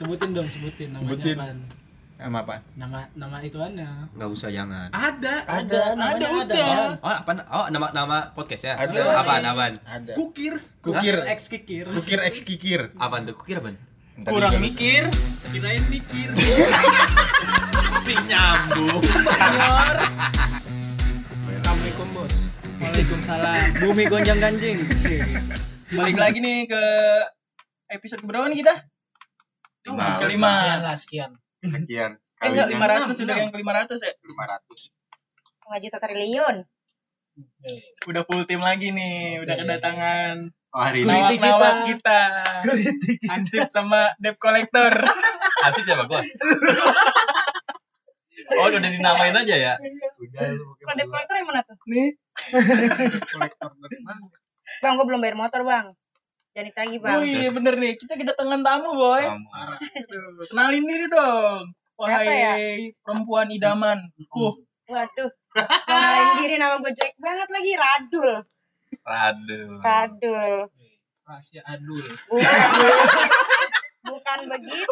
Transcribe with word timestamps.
Sebutin 0.00 0.32
dong, 0.32 0.48
sebutin 0.48 0.88
namanya 0.90 1.12
Sebutin. 1.12 1.36
apaan? 1.36 1.58
Sama 2.16 2.38
apa? 2.40 2.56
Nama 2.72 2.98
nama 3.14 3.36
ituannya. 3.40 3.90
Nggak 4.12 4.28
usah 4.30 4.48
jangan. 4.48 4.88
Ada, 4.90 5.34
Ada, 5.44 5.60
ada, 5.60 5.60
ada, 5.60 5.80
namanya 5.94 6.28
ada. 6.30 6.38
udah. 6.42 6.68
Oh, 6.98 7.12
apa? 7.14 7.30
Oh, 7.50 7.66
nama 7.68 7.86
nama 7.92 8.16
podcast 8.30 8.64
ya? 8.66 8.74
Ada. 8.76 9.00
Apaan? 9.14 9.42
Apaan? 9.42 9.72
Ada. 9.82 10.12
Kukir. 10.14 10.56
Kukir. 10.80 11.16
Hah? 11.18 11.32
Ex 11.32 11.48
kikir. 11.48 11.84
Kukir 11.86 12.20
X 12.22 12.40
kikir. 12.40 12.92
Apaan 12.96 13.24
tuh? 13.24 13.32
Kukira 13.34 13.60
ban? 13.60 13.76
Ntar 14.16 14.32
Kurang 14.32 14.52
juga. 14.52 14.60
mikir, 14.62 15.02
kirain 15.48 15.84
mikir. 15.86 16.28
Si 18.00 18.16
nyambung. 18.26 19.04
Senior. 19.04 19.96
Assalamualaikum 21.50 22.08
bos. 22.10 22.36
Waalaikumsalam. 22.80 23.76
Bumi 23.78 24.04
gonjang 24.06 24.40
ganjing. 24.40 24.80
Balik 25.92 26.16
lagi 26.16 26.38
nih 26.40 26.64
ke 26.64 26.82
episode 27.90 28.24
berapa 28.24 28.48
nih 28.48 28.64
kita? 28.64 28.74
Lima. 29.90 30.06
Kelima. 30.18 30.50
Sekian 30.52 30.80
lah, 30.80 30.96
sekian. 30.96 31.30
Sekian. 31.60 32.12
Eh 32.40 32.46
enggak, 32.48 32.66
Kalinya 32.72 33.04
500 33.10 33.20
sudah 33.20 33.34
yang 33.36 33.50
ke 33.50 33.58
500 33.60 34.00
ya? 34.00 34.12
500. 34.16 34.88
Setengah 35.60 35.80
juta 35.82 35.96
triliun. 35.98 36.56
Udah 38.04 38.22
full 38.24 38.42
tim 38.44 38.60
lagi 38.60 38.90
nih, 38.90 39.40
udah 39.40 39.54
Oke. 39.54 39.62
kedatangan 39.62 40.34
Oh, 40.70 40.78
hari 40.78 41.02
ini. 41.02 41.10
Nawak-nawak 41.10 41.74
kita. 41.82 41.90
kita. 41.90 42.20
Security. 42.62 43.12
Ansip 43.26 43.66
sama 43.68 44.14
debt 44.16 44.38
collector. 44.38 44.92
Asik 45.66 45.82
siapa 45.82 46.06
gua? 46.06 46.22
Oh, 48.54 48.66
udah 48.70 48.78
dinamain 48.80 49.34
aja 49.34 49.54
ya? 49.54 49.74
Udah, 49.76 50.46
Kalau 50.78 50.94
debt 50.94 51.10
collector 51.10 51.34
yang 51.36 51.48
mana 51.50 51.60
tuh? 51.66 51.74
Nih. 51.90 52.14
Bang, 54.78 54.92
gue 54.94 55.06
belum 55.06 55.20
bayar 55.20 55.36
motor 55.36 55.66
bang. 55.66 55.90
Jangan 56.50 56.66
ditagih 56.66 56.98
bang. 56.98 57.14
Oh 57.14 57.22
iya 57.22 57.50
bener 57.54 57.74
nih, 57.78 57.94
kita 57.94 58.18
kedatangan 58.18 58.60
tamu 58.66 58.90
boy. 58.98 59.22
Kenalin 60.50 60.82
diri 60.82 61.06
dong. 61.06 61.70
Ya? 62.00 62.26
Wahai 62.26 62.90
perempuan 63.04 63.52
idaman. 63.52 64.10
Kuh. 64.26 64.58
Waduh. 64.90 65.30
Ngalahin 65.86 66.42
diri 66.42 66.56
nama 66.58 66.82
gue 66.82 66.90
jelek 66.90 67.14
banget 67.22 67.48
lagi. 67.54 67.72
Radul. 67.78 68.30
Aduh. 69.06 69.78
Radul. 69.78 70.54
Rahasia 71.22 71.62
adul. 71.62 72.02
Bukan. 72.26 72.68
Bukan 74.00 74.38
begitu. 74.50 74.90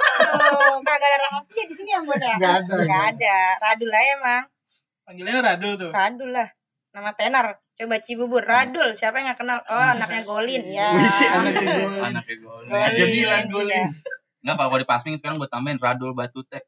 Kagak 0.87 1.09
ada 1.11 1.19
rahasia 1.27 1.65
di 1.67 1.75
sini 1.75 1.91
ya 1.91 2.01
Bun 2.07 2.21
ya? 2.23 2.37
Nggak 2.39 2.55
ada. 2.63 2.75
Nggak 2.87 3.05
ada. 3.19 3.37
Radul 3.59 3.91
aja 3.91 4.11
emang. 4.15 4.45
Panggilannya 5.03 5.43
Radul 5.43 5.73
tuh. 5.75 5.91
Radul 5.91 6.31
lah. 6.31 6.49
Nama 6.95 7.11
tenar. 7.19 7.47
Coba 7.79 7.97
Cibubur. 8.03 8.43
Radul. 8.43 8.99
Siapa 8.99 9.23
yang 9.23 9.31
nggak 9.31 9.39
kenal? 9.39 9.59
Oh 9.71 9.87
anaknya 9.95 10.27
Golin. 10.27 10.67
Ya. 10.67 10.99
Wih, 10.99 11.07
si 11.07 11.25
anaknya 11.31 11.71
golin. 11.79 12.03
Anaknya 12.11 12.37
golin. 12.43 12.67
Golin. 12.67 12.87
Aja 12.91 13.05
bilang 13.07 13.47
golin. 13.55 13.85
Enggak, 14.43 14.55
kalau 14.59 14.69
gua 14.75 14.81
dipasming 14.83 15.15
sekarang 15.23 15.37
gua 15.39 15.47
tambahin 15.47 15.79
Radul 15.79 16.11
Batute. 16.15 16.67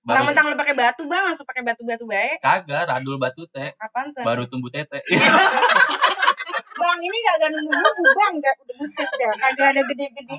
Mentang-mentang 0.00 0.48
lu 0.48 0.56
pakai 0.56 0.72
batu 0.72 1.04
bang, 1.04 1.28
langsung 1.28 1.44
pakai 1.44 1.60
batu-batu 1.60 2.08
baik. 2.08 2.40
kagak 2.40 2.88
Radul 2.88 3.20
Batute. 3.20 3.76
Apaan 3.76 4.16
tuh? 4.16 4.24
Baru 4.24 4.48
tumbuh 4.48 4.72
tete. 4.72 5.04
Bang 6.80 7.00
ini 7.04 7.18
kagak 7.20 7.50
nunggu 7.52 8.04
bang, 8.16 8.32
gak 8.40 8.54
udah 8.64 8.76
buset 8.80 9.10
dah. 9.12 9.32
Kagak 9.36 9.68
ada 9.76 9.82
gede-gede. 9.84 10.38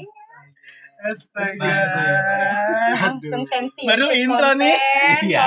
Astaga. 1.02 1.70
Langsung 2.98 3.46
sensi. 3.46 3.86
Baru 3.86 4.10
intro 4.10 4.54
nih. 4.58 4.78
Iya. 5.30 5.46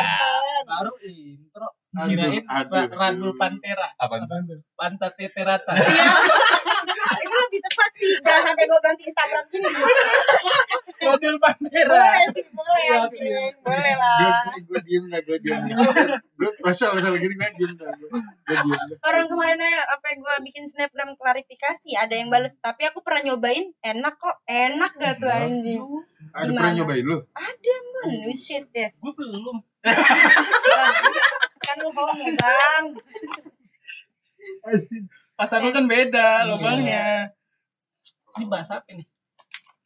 Baru 0.66 0.92
intro. 1.02 1.68
Kirain 1.94 2.42
aduh. 2.44 2.74
Ra- 2.74 2.90
Radul 2.90 3.32
Pantera. 3.34 3.88
Apa? 3.94 4.26
Pantat 4.74 5.12
teterata. 5.14 5.72
Itu 7.04 7.36
lebih 7.38 7.60
tepat 7.60 7.90
sih. 7.94 8.12
Jangan 8.18 8.42
sampai 8.46 8.64
gue 8.64 8.80
ganti 8.80 9.02
Instagram 9.04 9.44
gini. 9.48 9.68
Radul 10.96 11.36
Pantera. 11.36 11.92
Boleh 11.92 12.26
sih, 12.32 12.44
boleh 12.48 12.84
siap. 13.08 13.52
Boleh 13.60 13.92
Gue 13.94 14.00
lah. 14.00 14.56
gue 14.58 14.80
diem 14.82 15.04
dah, 15.06 15.20
gue 15.20 15.38
diem. 15.38 15.60
Gue 16.34 16.50
masa 16.60 16.90
masalah 16.90 17.16
gini 17.16 17.34
gue 17.34 17.50
diem 17.54 17.72
dah. 17.74 17.92
Gue 17.92 18.08
gue 18.10 18.22
diem 18.48 18.68
dah. 18.72 18.98
Orang 19.04 19.26
kemarin 19.26 19.58
aja 19.58 19.80
apa 19.90 20.06
gue 20.14 20.34
bikin 20.42 20.64
snapgram 20.64 21.14
klarifikasi 21.14 21.90
ada 21.94 22.14
yang 22.14 22.28
bales 22.28 22.56
tapi 22.58 22.84
aku 22.84 23.00
pernah 23.00 23.22
nyobain 23.24 23.70
enak 23.80 24.16
kok 24.16 24.40
enak 24.44 24.92
gak 24.94 25.14
tuh 25.18 25.28
anjing 25.28 25.84
Ada 26.33 26.50
pernah 26.50 26.72
nyobain 26.74 27.04
lu? 27.04 27.18
ada 27.30 27.74
man 27.94 28.24
wisit 28.24 28.66
ya 28.70 28.88
Gue 28.94 29.12
belum. 29.14 29.60
kan 31.64 31.77
lu 31.80 31.91
homo 31.91 32.27
bang 32.36 32.85
Pasar 35.35 35.67
lu 35.67 35.75
kan 35.75 35.91
beda 35.91 36.47
lubangnya. 36.47 37.35
Ini 38.39 38.47
bahas 38.47 38.70
apa 38.70 38.86
nih? 38.91 39.07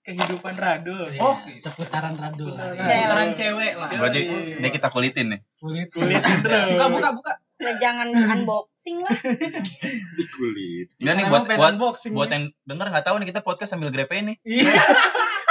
Kehidupan 0.05 0.57
Radul. 0.57 1.09
Oh, 1.21 1.37
seputaran 1.53 2.17
Radul. 2.17 2.57
Seputaran 2.57 3.33
cewek 3.37 3.73
lah. 3.77 3.89
Berarti 3.93 4.21
ini 4.61 4.69
kita 4.73 4.89
kulitin 4.93 5.37
nih. 5.37 5.41
Kulit. 5.61 5.89
Kulit 5.93 6.21
terus. 6.21 6.73
Buka, 6.73 6.87
buka, 6.93 7.11
buka. 7.17 7.33
ya 7.59 7.75
jangan 7.83 8.15
unboxing 8.15 9.03
lah 9.03 9.11
Di 10.15 10.25
kulit. 10.31 10.95
Enggak 11.03 11.15
nih 11.19 11.25
buat 11.27 11.43
buat 11.49 11.69
unboxing 11.75 12.13
buat 12.15 12.31
ya? 12.31 12.39
yang 12.39 12.45
denger 12.71 12.87
nggak 12.87 13.07
tahu 13.09 13.17
nih 13.19 13.27
kita 13.35 13.41
podcast 13.43 13.75
sambil 13.75 13.91
grepe 13.91 14.15
nih. 14.15 14.37
Iya. 14.47 14.79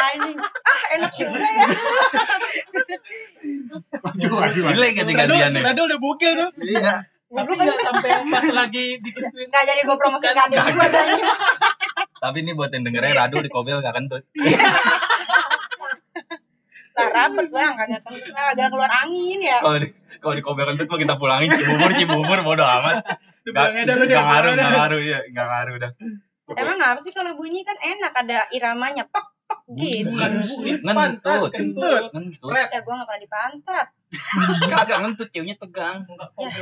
anjing 0.08 0.40
ah 0.40 0.82
enak 0.96 1.12
juga 1.20 1.42
ya 1.42 1.68
Waduh, 4.18 4.34
waduh, 4.34 4.62
Ini 4.66 4.74
lagi 4.74 4.74
waduh. 4.74 4.96
ganti-gantian 4.98 5.50
nih. 5.54 5.64
Radul 5.64 5.86
udah 5.88 6.00
bukil 6.00 6.32
tuh. 6.34 6.50
Iya. 6.60 6.94
Tapi 7.28 7.52
nggak 7.54 7.80
sampai 7.84 8.10
pas 8.26 8.46
lagi 8.56 8.86
dikituin. 8.98 9.48
Gak 9.48 9.64
jadi 9.68 9.82
gue 9.84 9.98
promosi 10.00 10.26
gue 10.26 10.36
tadi 10.88 11.22
Tapi 12.18 12.38
ini 12.40 12.52
buat 12.52 12.72
yang 12.72 12.82
dengernya 12.82 13.14
Radu 13.20 13.44
di 13.44 13.52
Kobel 13.52 13.78
gak 13.78 13.94
kentut. 13.94 14.24
lah 16.98 17.10
rapet 17.14 17.48
bang 17.54 17.74
kagak 17.78 18.02
kagak 18.26 18.68
keluar 18.74 18.90
angin 19.06 19.38
ya 19.38 19.62
Kalau 19.62 19.78
di 19.78 19.88
kalau 20.18 20.34
di 20.34 20.42
Kobel 20.42 20.66
kentut 20.66 20.88
mah 20.88 20.98
kita 20.98 21.14
pulangin 21.16 21.54
cibubur 21.54 21.92
cibubur 21.94 22.40
bodo 22.42 22.66
amat. 22.66 23.06
Gak 23.46 23.70
ngaruh 23.78 24.52
gak 24.56 24.72
ngaruh 24.74 25.02
ya 25.04 25.20
gak 25.30 25.48
ngaruh 25.48 25.76
dah. 25.78 25.92
emang 26.48 26.80
apa 26.80 27.00
sih 27.04 27.12
kalau 27.12 27.36
bunyi 27.36 27.62
kan 27.62 27.76
enak 27.76 28.14
ada 28.16 28.48
iramanya 28.50 29.04
pek 29.04 29.26
pek 29.46 29.60
gitu 29.76 30.16
Bukan 30.16 30.32
bukan. 30.42 30.80
Ngentut. 30.82 31.52
Kentut. 31.52 32.04
Ngentut. 32.16 32.56
ya 32.72 32.80
gue 32.80 32.94
gak 32.96 33.06
pernah 33.06 33.20
di 33.22 33.30
pantat 33.30 33.88
Kagak 34.72 34.98
ngentut 35.04 35.28
ceweknya 35.32 35.58
tegang. 35.60 36.08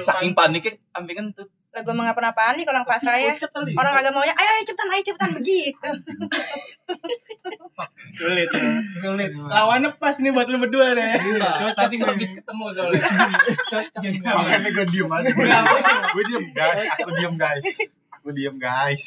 Saking 0.02 0.34
paniknya 0.34 0.82
sampai 0.94 1.14
ngentut. 1.14 1.50
lah 1.76 1.84
gue 1.84 1.92
gak 1.92 2.16
pernah 2.16 2.32
panik 2.32 2.64
orang 2.72 2.88
pas 2.88 3.04
saya 3.04 3.36
orang 3.36 3.94
kagak 4.00 4.16
maunya 4.16 4.32
ayo 4.32 4.48
ayo 4.48 4.64
cepetan 4.64 4.96
ayo 4.96 5.02
cepetan 5.04 5.32
begitu 5.36 5.76
Sulit. 8.16 8.48
ya. 8.48 8.80
Sulit. 8.96 9.36
Lawannya 9.36 9.92
pas 10.00 10.16
nih 10.16 10.32
buat 10.32 10.48
lu 10.48 10.64
berdua 10.64 10.96
deh. 10.96 11.04
Iya, 11.20 11.76
Tadi 11.76 12.00
gue 12.00 12.08
habis 12.08 12.32
ketemu 12.32 12.66
soalnya. 12.72 13.04
Cocok. 13.68 14.02
Makanya 14.24 14.70
gue 14.72 14.86
diem 14.88 15.12
aja. 15.12 15.32
Gue 16.16 16.24
diem 16.32 16.46
guys. 16.56 16.88
Aku 16.96 17.12
diem 17.12 17.36
guys. 17.36 17.64
Aku 18.08 18.30
diem 18.32 18.56
guys. 18.56 19.06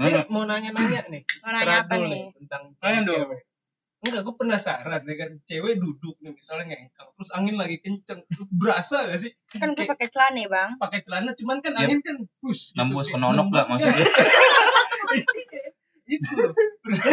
Ini 0.00 0.24
mau 0.32 0.48
nanya-nanya 0.48 1.12
nih. 1.12 1.22
mau 1.44 1.50
nanya 1.52 1.84
apa 1.84 1.94
nih 2.00 2.30
Tentang 2.40 2.62
Nanya 2.80 3.00
dong. 3.04 3.28
Enggak, 3.98 4.22
gue 4.22 4.34
penasaran 4.36 5.00
ya 5.00 5.14
kan. 5.16 5.30
Cewek 5.42 5.74
duduk 5.76 6.14
nih 6.18 6.30
misalnya 6.30 6.64
ngengkang. 6.68 7.08
Terus 7.12 7.30
angin 7.30 7.54
lagi 7.54 7.76
kenceng. 7.78 8.22
Berasa 8.48 9.04
gak 9.04 9.18
sih? 9.18 9.32
kan 9.50 9.72
gue 9.72 9.84
pakai 9.84 10.06
celana 10.06 10.36
ya 10.36 10.46
bang 10.46 10.70
Pakai 10.76 11.00
celana 11.00 11.30
cuman 11.32 11.58
kan 11.58 11.72
Ya. 11.72 11.82
angin 11.84 11.98
kan 12.00 12.16
push. 12.38 12.70
gitu. 12.70 12.78
Nembus 12.78 13.06
ke 13.06 13.12
Kayak 13.12 13.22
nonok 13.24 13.46
gak 13.48 13.66
nembus, 13.66 13.66
maksudnya? 13.68 14.06
Itu. 16.08 16.40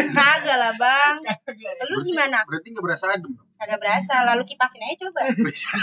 kagak 0.10 0.56
lah 0.56 0.72
bang 0.74 1.20
Kagak. 1.20 1.84
lu 1.86 2.00
gimana 2.02 2.48
Berarti 2.48 2.72
nggak 2.72 2.80
berasa 2.82 3.06
adem. 3.12 3.36
kagak 3.56 3.76
berasa 3.78 4.24
lalu 4.24 4.44
kipasin 4.46 4.80
aja 4.80 4.96
coba 5.02 5.20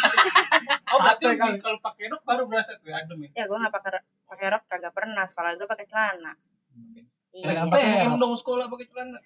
Oh, 0.92 0.98
berarti 0.98 1.24
kali. 1.30 1.60
kalau 1.60 1.76
pakai 1.78 2.08
rok 2.08 2.22
baru 2.22 2.48
berasa 2.48 2.72
tuh 2.74 2.88
adem 2.88 3.28
ya. 3.28 3.30
ya 3.34 3.44
gue 3.44 3.58
gak 3.58 3.68
pakai 3.70 4.00
pakai 4.24 4.46
rok 4.48 4.64
kagak 4.64 4.92
pernah 4.92 5.24
sekolah 5.24 5.50
gue 5.54 5.66
pakai 5.66 5.84
celana 5.86 6.32
Nah, 6.72 7.04
iya 7.34 7.52
STM 7.54 8.16
dong 8.16 8.32
sekolah 8.32 8.64
pakai 8.66 8.86
celana. 8.86 9.20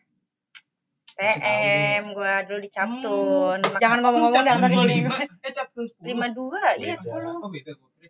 TM 1.16 2.12
gue 2.12 2.32
dulu 2.44 2.59
di 2.60 2.71
Captun 2.71 3.59
jangan 3.77 3.98
ngomong-ngomong 4.01 4.42
dah 4.42 4.54
ntar 4.57 4.68
di 4.68 4.78
sini 4.78 4.97
Eh, 5.41 5.53
Captun 5.53 5.84
10. 5.89 6.04
lima 6.04 6.27
dua 6.28 6.63
iya 6.77 6.92
sepuluh 6.92 7.41
Oh, 7.41 7.48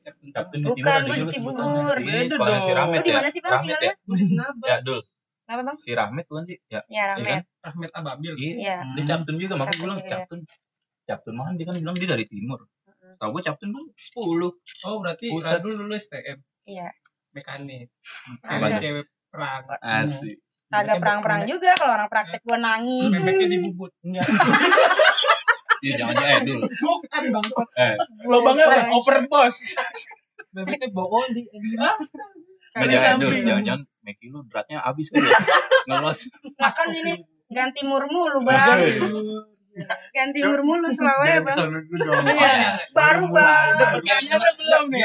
Captun 0.02 0.28
Captun 0.30 0.60
10. 0.60 0.74
di 0.74 0.74
timur 0.74 0.74
bukan 0.74 1.00
gue 1.02 1.16
di 1.16 1.26
Cibubur 1.30 1.96
dong. 1.96 2.66
Rahmat 2.68 2.98
Lu 2.98 3.02
di 3.02 3.10
ya. 3.10 3.16
mana 3.16 3.28
sih, 3.28 3.40
Bang, 3.40 3.52
Rahmat 3.54 3.78
ya. 3.80 3.92
Ya, 4.66 4.76
Dul. 4.82 5.00
kenapa 5.46 5.62
bang 5.62 5.76
Si 5.78 5.90
Rahmat 5.90 6.24
bukan 6.26 6.44
sih? 6.44 6.58
Ya. 6.66 6.80
ya 6.86 7.14
Iya 7.14 7.24
kan? 7.24 7.42
Rahmat 7.62 7.90
Ababil. 7.94 8.34
Iya. 8.34 8.52
Iya. 8.58 8.76
Di 8.92 9.02
Captun 9.04 9.36
juga 9.36 9.54
makanya 9.54 9.76
gue 9.76 9.86
bilang. 9.86 10.00
Captun. 10.02 10.38
Captun 11.06 11.34
mana 11.34 11.54
dia 11.54 11.64
kan 11.64 11.74
bilang 11.76 11.94
dia 11.94 12.08
dari 12.08 12.26
timur. 12.26 12.66
Tahu 13.16 13.28
gue 13.30 13.42
Captun 13.42 13.70
dulu 13.70 13.86
10. 13.94 14.50
Oh, 14.84 14.96
berarti. 14.98 15.26
Radul 15.32 15.74
dulu 15.78 15.92
STM. 15.94 16.38
iya 16.66 16.90
Mekanik. 17.30 17.88
Cewek 18.76 19.06
perang. 19.30 19.62
Asik. 19.78 20.42
Kagak 20.66 20.98
perang-perang 20.98 21.42
juga 21.46 21.70
kalau 21.78 21.92
orang 21.94 22.10
praktek 22.10 22.42
gue 22.42 22.58
nangis 22.58 23.10
Bebeknya 23.14 23.46
di 23.46 23.58
bubut. 23.62 23.92
Enggak. 24.02 24.26
Iya 25.84 25.92
jangan 26.02 26.14
jangan 26.16 26.32
eh 26.32 26.44
dul. 26.48 26.60
Bukan 26.72 27.22
bang. 27.36 27.46
Eh, 27.76 27.94
Lubangnya 28.24 28.64
apa? 28.64 28.96
Overboss. 28.96 29.56
Bebeknya 30.56 30.88
bawa 30.88 31.28
di. 31.30 31.44
nggak 31.52 31.94
Kali 32.72 32.92
jangan 32.96 33.20
dul. 33.20 33.30
samping. 33.36 33.44
Jangan 33.44 33.62
jangan 33.62 33.82
Meki 34.06 34.26
lu 34.32 34.40
beratnya 34.48 34.78
habis 34.80 35.12
kan 35.12 35.20
ya. 35.20 35.36
Ngelos. 35.84 36.32
nah 36.56 36.72
kan 36.72 36.88
ini 36.96 37.22
ganti 37.52 37.86
murmulu 37.86 38.42
bang 38.42 38.78
ganti 40.10 40.40
murmulu 40.42 40.88
selawe 40.90 41.44
Jangan 41.44 41.44
bang 41.44 41.84
dulu. 41.92 42.12
Iya. 42.24 42.80
baru 42.96 43.24
bang 43.28 43.66
Kayaknya 44.02 44.34
udah 44.40 44.52
belum 44.56 44.84
nih. 44.90 45.02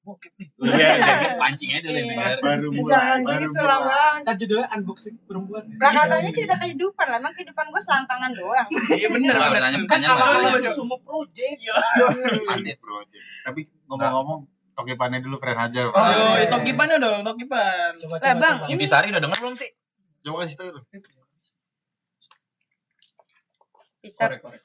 Bokep 0.00 0.32
nih. 0.40 0.48
Iya, 0.64 0.90
jadi 0.96 1.28
pancing 1.44 1.70
aja 1.76 1.88
dulu 1.92 2.00
Iya. 2.00 2.40
Baru 2.40 2.66
mulai. 2.72 2.88
jangan 2.88 3.18
Baru 3.20 3.46
gitu 3.52 3.60
mulai. 3.60 4.24
Kan 4.24 4.34
judulnya 4.40 4.68
unboxing 4.72 5.16
perempuan. 5.28 5.64
lah 5.76 5.90
katanya 5.92 6.30
cerita 6.32 6.54
kehidupan 6.56 7.06
lah 7.12 7.18
emang 7.20 7.34
kehidupan 7.36 7.64
gue 7.68 7.82
selangkangan 7.84 8.32
doang 8.32 8.68
Iya 9.00 9.08
bener. 9.12 9.32
Kan 9.36 9.84
pertanyaan 9.84 10.16
awal-awal 10.16 10.56
apa? 10.56 10.72
semua 10.72 10.98
project. 11.04 11.58
Pandit 12.50 12.76
project. 12.80 13.24
Tapi 13.44 13.60
ngomong-ngomong, 13.92 14.40
tokepannya 14.72 15.20
dulu 15.20 15.36
keren 15.36 15.58
aja. 15.68 15.92
Oh, 15.92 15.92
iya. 15.92 16.48
itu 16.48 16.56
kipan 16.72 16.96
dong, 16.96 17.20
tok 17.20 17.36
kipan. 17.36 17.92
Coba 18.00 18.16
lah 18.24 18.34
bang 18.40 18.56
ini 18.72 18.80
Intisari 18.80 19.12
udah 19.12 19.20
denger 19.20 19.38
belum 19.44 19.54
sih? 19.60 19.70
Coba 20.24 20.48
kasih 20.48 20.56
tau 20.56 20.68
lu. 20.72 20.80
bisa 24.00 24.24
Korek, 24.24 24.40
korek. 24.40 24.64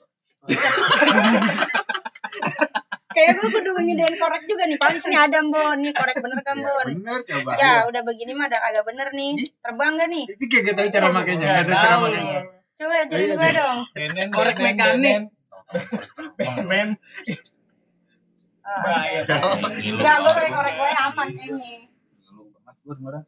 Kayak 3.15 3.31
gue 3.33 3.47
kudu 3.49 3.69
nyediain 3.77 4.15
korek 4.15 4.43
juga 4.43 4.63
nih 4.65 4.75
paling 4.75 4.99
sini 4.99 5.15
ada 5.15 5.39
bon 5.41 5.77
nih 5.77 5.91
korek 5.91 6.17
bener 6.17 6.39
kan 6.41 6.55
Ya, 6.55 6.67
bon 6.67 6.85
bener 6.91 7.19
coba. 7.23 7.51
ya 7.55 7.71
ayo. 7.73 7.81
udah 7.87 8.01
begini 8.03 8.31
mah 8.31 8.45
udah 8.45 8.59
kagak 8.59 8.83
bener 8.83 9.07
nih 9.09 9.31
Ih. 9.33 9.49
terbang 9.57 9.91
gak 9.95 10.09
nih 10.09 10.23
Itu 10.27 10.43
kayak 10.45 10.63
gak 10.63 10.75
tau 10.75 10.87
cara 10.91 11.07
makainya. 11.09 11.45
Gak 11.49 11.65
tau 11.65 11.75
cara 11.79 11.95
makainya. 11.97 12.39
coba 12.75 12.93
ajarin 12.99 13.23
Iya, 13.23 13.33
gue 13.33 13.47
iya. 13.47 13.55
dong 13.55 13.79
Korek 14.29 14.57
mekanik. 14.59 15.19
Men. 16.61 16.89
Ah, 18.61 18.81
Bahaya. 18.81 19.21
Enggak, 19.77 20.15
gue 20.19 20.31
pakai 20.35 20.51
korek 20.51 20.73
gue 20.75 20.89
aman 20.99 21.27
kayaknya. 21.31 21.73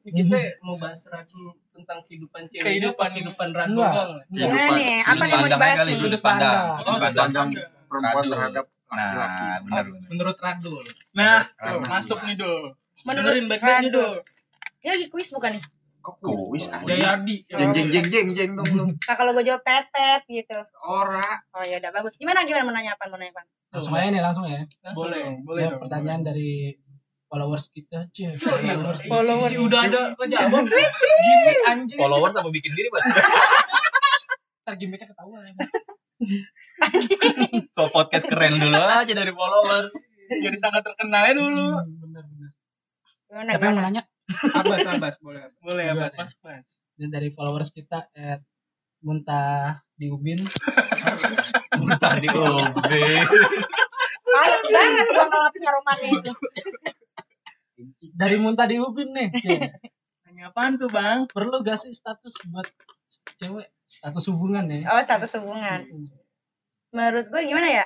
Ini 0.03 0.21
kita 0.23 0.37
mau 0.61 0.75
bahas 0.75 1.01
radu 1.07 1.53
tentang 1.77 1.99
kehidupan 2.09 2.41
cewek 2.49 2.63
Kehidupan. 2.65 3.07
kehidupan 3.13 3.47
bang 3.53 3.69
Kehidupan. 3.69 4.07
Gimana 4.33 4.69
nih? 4.73 4.97
Apa 5.05 5.23
nih 5.23 5.35
mau 5.37 5.47
dibahas 5.47 5.77
nih? 5.85 5.95
sudut 5.95 6.21
pandang. 6.21 6.63
Sudut 6.81 7.13
pandang. 7.15 7.49
perempuan 7.87 8.23
terhadap 8.27 8.65
laki-laki. 8.67 9.39
Nah, 9.39 9.55
benar 9.63 9.85
benar. 9.87 10.07
menurut 10.11 10.37
radu 10.39 10.75
Nah, 11.15 11.39
masuk 11.87 12.19
nih 12.27 12.35
do. 12.35 12.53
Menurut 13.07 13.35
do. 13.93 14.07
Ini 14.83 14.89
lagi 14.91 15.07
kuis 15.07 15.29
bukan 15.31 15.55
nih? 15.55 15.63
Kok 16.03 16.23
kuis 16.23 16.71
aja? 16.71 16.87
Jayadi 16.87 17.35
Jeng 17.51 17.71
jeng 17.75 17.87
jeng 17.91 18.07
jeng 18.07 18.27
jeng 18.31 18.51
dong 18.55 18.69
lu. 18.75 18.85
Nah, 18.87 19.15
kalau 19.19 19.35
gue 19.35 19.43
jawab 19.43 19.59
pepet 19.59 20.23
gitu. 20.31 20.55
Ora. 20.83 21.43
Oh 21.51 21.63
ya 21.63 21.83
udah 21.83 21.91
bagus. 21.91 22.15
Gimana 22.15 22.47
gimana 22.47 22.63
mau 22.63 22.71
nanya 22.71 22.95
apa? 22.95 23.11
Mau 23.11 23.19
nanya 23.19 23.35
apa? 23.35 23.43
Langsung 23.75 23.93
aja 23.99 24.07
nih, 24.07 24.23
langsung 24.23 24.47
ya. 24.47 24.63
boleh 24.95 25.43
boleh 25.43 25.63
Ya, 25.67 25.69
dong. 25.75 25.81
pertanyaan 25.83 26.21
dari 26.23 26.71
followers 27.27 27.65
kita. 27.71 28.07
Iya, 28.15 28.31
followers. 28.41 28.99
Followers. 29.05 29.51
Si 29.51 29.57
udah 29.59 29.79
ada 29.87 30.01
ngejawab 30.15 30.63
sweet 30.63 30.91
sweet 30.95 31.17
gimmick 31.23 31.59
anjing 31.67 31.99
Followers 31.99 32.35
apa 32.39 32.49
bikin 32.49 32.71
diri, 32.73 32.87
Bas? 32.91 33.03
Ntar 34.67 34.75
gimmicknya 34.79 35.07
ketahuan. 35.11 35.53
So 37.77 37.93
podcast 37.93 38.25
keren 38.25 38.57
dulu 38.57 38.73
aja 38.73 39.13
dari 39.13 39.29
followers. 39.29 39.93
Jadi 40.27 40.57
sangat 40.57 40.81
terkenal 40.81 41.29
ya 41.29 41.33
dulu. 41.37 41.67
Hmm, 41.77 41.93
Bener, 42.01 42.23
bener. 42.25 42.49
Siapa 43.27 43.63
yang 43.69 43.75
mau 43.77 43.83
nanya? 43.85 44.03
abas 44.27 44.83
abas 44.83 45.15
boleh 45.23 45.39
Boleh 45.63 45.87
ya, 45.87 45.93
Gua 45.95 46.11
Mas. 46.11 46.15
Mas, 46.19 46.33
Mas. 46.43 46.69
Dan 46.99 47.13
dari 47.13 47.31
followers 47.31 47.69
kita 47.71 48.09
at 48.11 48.41
muntah 49.05 49.85
di 49.93 50.09
ubin. 50.09 50.41
Muntah 51.79 52.17
di 52.17 52.27
OB. 52.27 52.91
Males 54.27 54.65
banget 54.67 55.07
gua 55.15 55.25
ngelapnya 55.29 55.69
romannya 55.69 56.09
itu. 56.17 56.31
Dari 58.17 58.35
muntah 58.35 58.65
di 58.65 58.77
ubin 58.77 59.13
nih. 59.13 59.29
Cie. 59.37 59.77
Nanya 60.25 60.43
apaan 60.49 60.75
tuh, 60.75 60.89
Bang? 60.89 61.29
Perlu 61.29 61.61
gak 61.61 61.77
sih 61.77 61.93
status 61.93 62.33
buat 62.45 62.65
cewek? 63.37 63.69
Status 63.85 64.25
hubungan 64.27 64.65
ya? 64.67 64.89
Oh, 64.89 64.99
status 64.99 65.37
hubungan. 65.37 65.85
Menurut 66.89 67.29
gue 67.29 67.41
gimana 67.43 67.69
ya? 67.71 67.85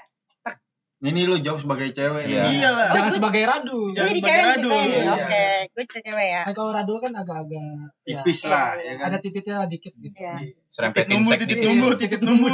Ini 1.02 1.26
lu 1.26 1.42
jawab 1.42 1.66
sebagai 1.66 1.90
cewek 1.92 2.30
Iya. 2.30 2.46
nih. 2.46 2.62
Iyalah. 2.62 2.90
Jangan 2.94 3.10
sebagai 3.12 3.42
radu. 3.42 3.90
Gue 3.90 3.98
Jangan 3.98 4.06
jadi 4.08 4.20
sebagai 4.22 4.30
cewek 4.30 4.46
radu. 4.46 4.62
gitu 4.62 4.70
ya. 4.70 4.86
Iya. 5.02 5.12
Oke, 5.12 5.46
gue 5.68 5.84
jadi 5.84 6.02
cewek 6.06 6.28
ya. 6.30 6.42
Kan 6.46 6.54
kalau 6.54 6.72
radu 6.72 6.94
kan 6.96 7.12
agak-agak 7.12 7.66
ya, 8.06 8.20
Tipis 8.22 8.40
lah, 8.46 8.68
ya 8.78 8.94
kan. 8.96 9.06
ada 9.10 9.18
titiknya 9.18 9.58
dikit 9.66 9.94
gitu. 9.98 10.14
Iya. 10.16 10.34
Serempetin 10.70 11.10
Nunggu, 11.12 11.30
sek 11.34 11.40
titik 11.42 11.60
nunggu, 11.60 11.90
titik 11.98 12.22
nunggu. 12.22 12.50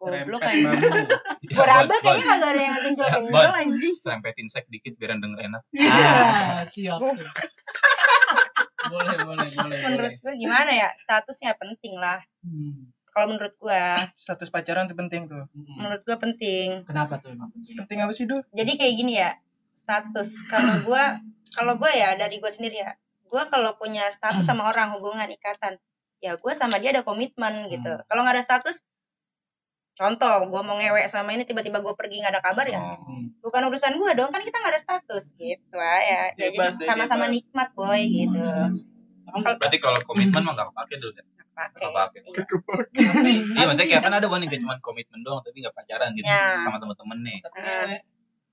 Goblok 0.00 0.40
serempet 0.40 0.48
kan. 0.48 0.54
bambu 0.64 0.98
Gue 1.54 1.66
raba 1.66 1.94
kayaknya 2.00 2.24
kagak 2.24 2.50
ada 2.50 2.60
yang 2.60 2.74
kencel-kencel 2.80 3.36
Ban. 3.36 3.60
anjing. 3.60 3.94
Serempetin 4.00 4.46
sek 4.48 4.66
dikit 4.72 4.94
biar 4.96 5.20
denger 5.20 5.38
enak. 5.44 5.62
Ah, 5.84 6.64
siap. 6.64 6.98
boleh 8.90 9.16
boleh 9.22 9.48
boleh 9.52 9.76
Menurut 9.86 10.14
gue 10.18 10.34
gimana 10.40 10.70
ya? 10.72 10.88
Statusnya 10.96 11.54
penting 11.60 12.00
lah. 12.00 12.24
Hmm. 12.42 12.88
Kalau 13.10 13.26
menurut 13.34 13.54
gue, 13.58 13.82
Status 14.14 14.48
pacaran 14.54 14.86
tuh 14.86 14.94
penting 14.94 15.26
tuh. 15.26 15.44
menurut 15.52 16.00
gue 16.06 16.16
penting. 16.16 16.86
Kenapa 16.86 17.18
tuh 17.18 17.34
emang? 17.34 17.50
Penting 17.58 17.98
apa 18.06 18.14
sih, 18.14 18.24
Do? 18.30 18.38
jadi 18.54 18.78
kayak 18.78 18.94
gini 18.94 19.18
ya 19.18 19.34
status 19.80 20.44
kalau 20.50 20.84
gue 20.84 21.04
kalau 21.56 21.74
gue 21.80 21.90
ya 21.94 22.14
dari 22.18 22.36
gue 22.38 22.52
sendiri 22.52 22.84
ya 22.84 22.92
gue 23.30 23.42
kalau 23.48 23.78
punya 23.78 24.10
status 24.10 24.44
sama 24.44 24.68
orang 24.68 24.92
hubungan 24.98 25.30
ikatan 25.30 25.78
ya 26.20 26.36
gue 26.36 26.52
sama 26.52 26.76
dia 26.82 26.92
ada 26.92 27.06
komitmen 27.06 27.70
gitu 27.72 28.02
kalau 28.10 28.20
nggak 28.26 28.36
ada 28.36 28.44
status 28.44 28.84
contoh 30.00 30.48
gue 30.48 30.62
mau 30.62 30.74
ngewek 30.74 31.06
sama 31.06 31.30
ini 31.30 31.44
tiba-tiba 31.44 31.78
gue 31.78 31.92
pergi 31.92 32.16
nggak 32.18 32.32
ada 32.32 32.42
kabar 32.42 32.64
ya 32.64 32.80
Oh. 32.80 33.20
bukan 33.42 33.68
urusan 33.68 33.94
gue 33.94 34.10
dong 34.14 34.28
kan 34.28 34.40
kita 34.40 34.56
nggak 34.56 34.72
ada 34.72 34.80
status 34.80 35.32
gitu 35.34 35.76
ya, 35.76 36.32
ya 36.32 36.48
Bebas 36.48 36.74
deh, 36.74 36.86
sama-sama 36.86 37.26
bebas. 37.26 37.36
nikmat 37.36 37.68
boy 37.70 38.00
gitu 38.00 38.40
Berarti 39.30 39.78
kalau 39.78 40.00
komitmen 40.02 40.42
mah 40.42 40.52
gak 40.54 40.74
kepake 40.74 40.94
dulu. 40.98 41.12
pakai 41.52 41.78
Gak 41.78 41.86
kepake. 41.86 42.18
Iya. 42.18 42.42
Iya, 43.54 43.64
maksudnya 43.64 43.88
kayak 43.88 44.02
kan 44.02 44.12
ada 44.12 44.26
kayak 44.48 44.58
cuma 44.58 44.74
komitmen 44.80 45.20
doang 45.20 45.38
tapi 45.38 45.60
gak 45.60 45.70
pacaran 45.70 46.10
gitu 46.12 46.26
Ya. 46.26 46.66
sama 46.66 46.76
temen-temen 46.76 47.18
nih. 47.20 47.38
Eh, 47.54 48.02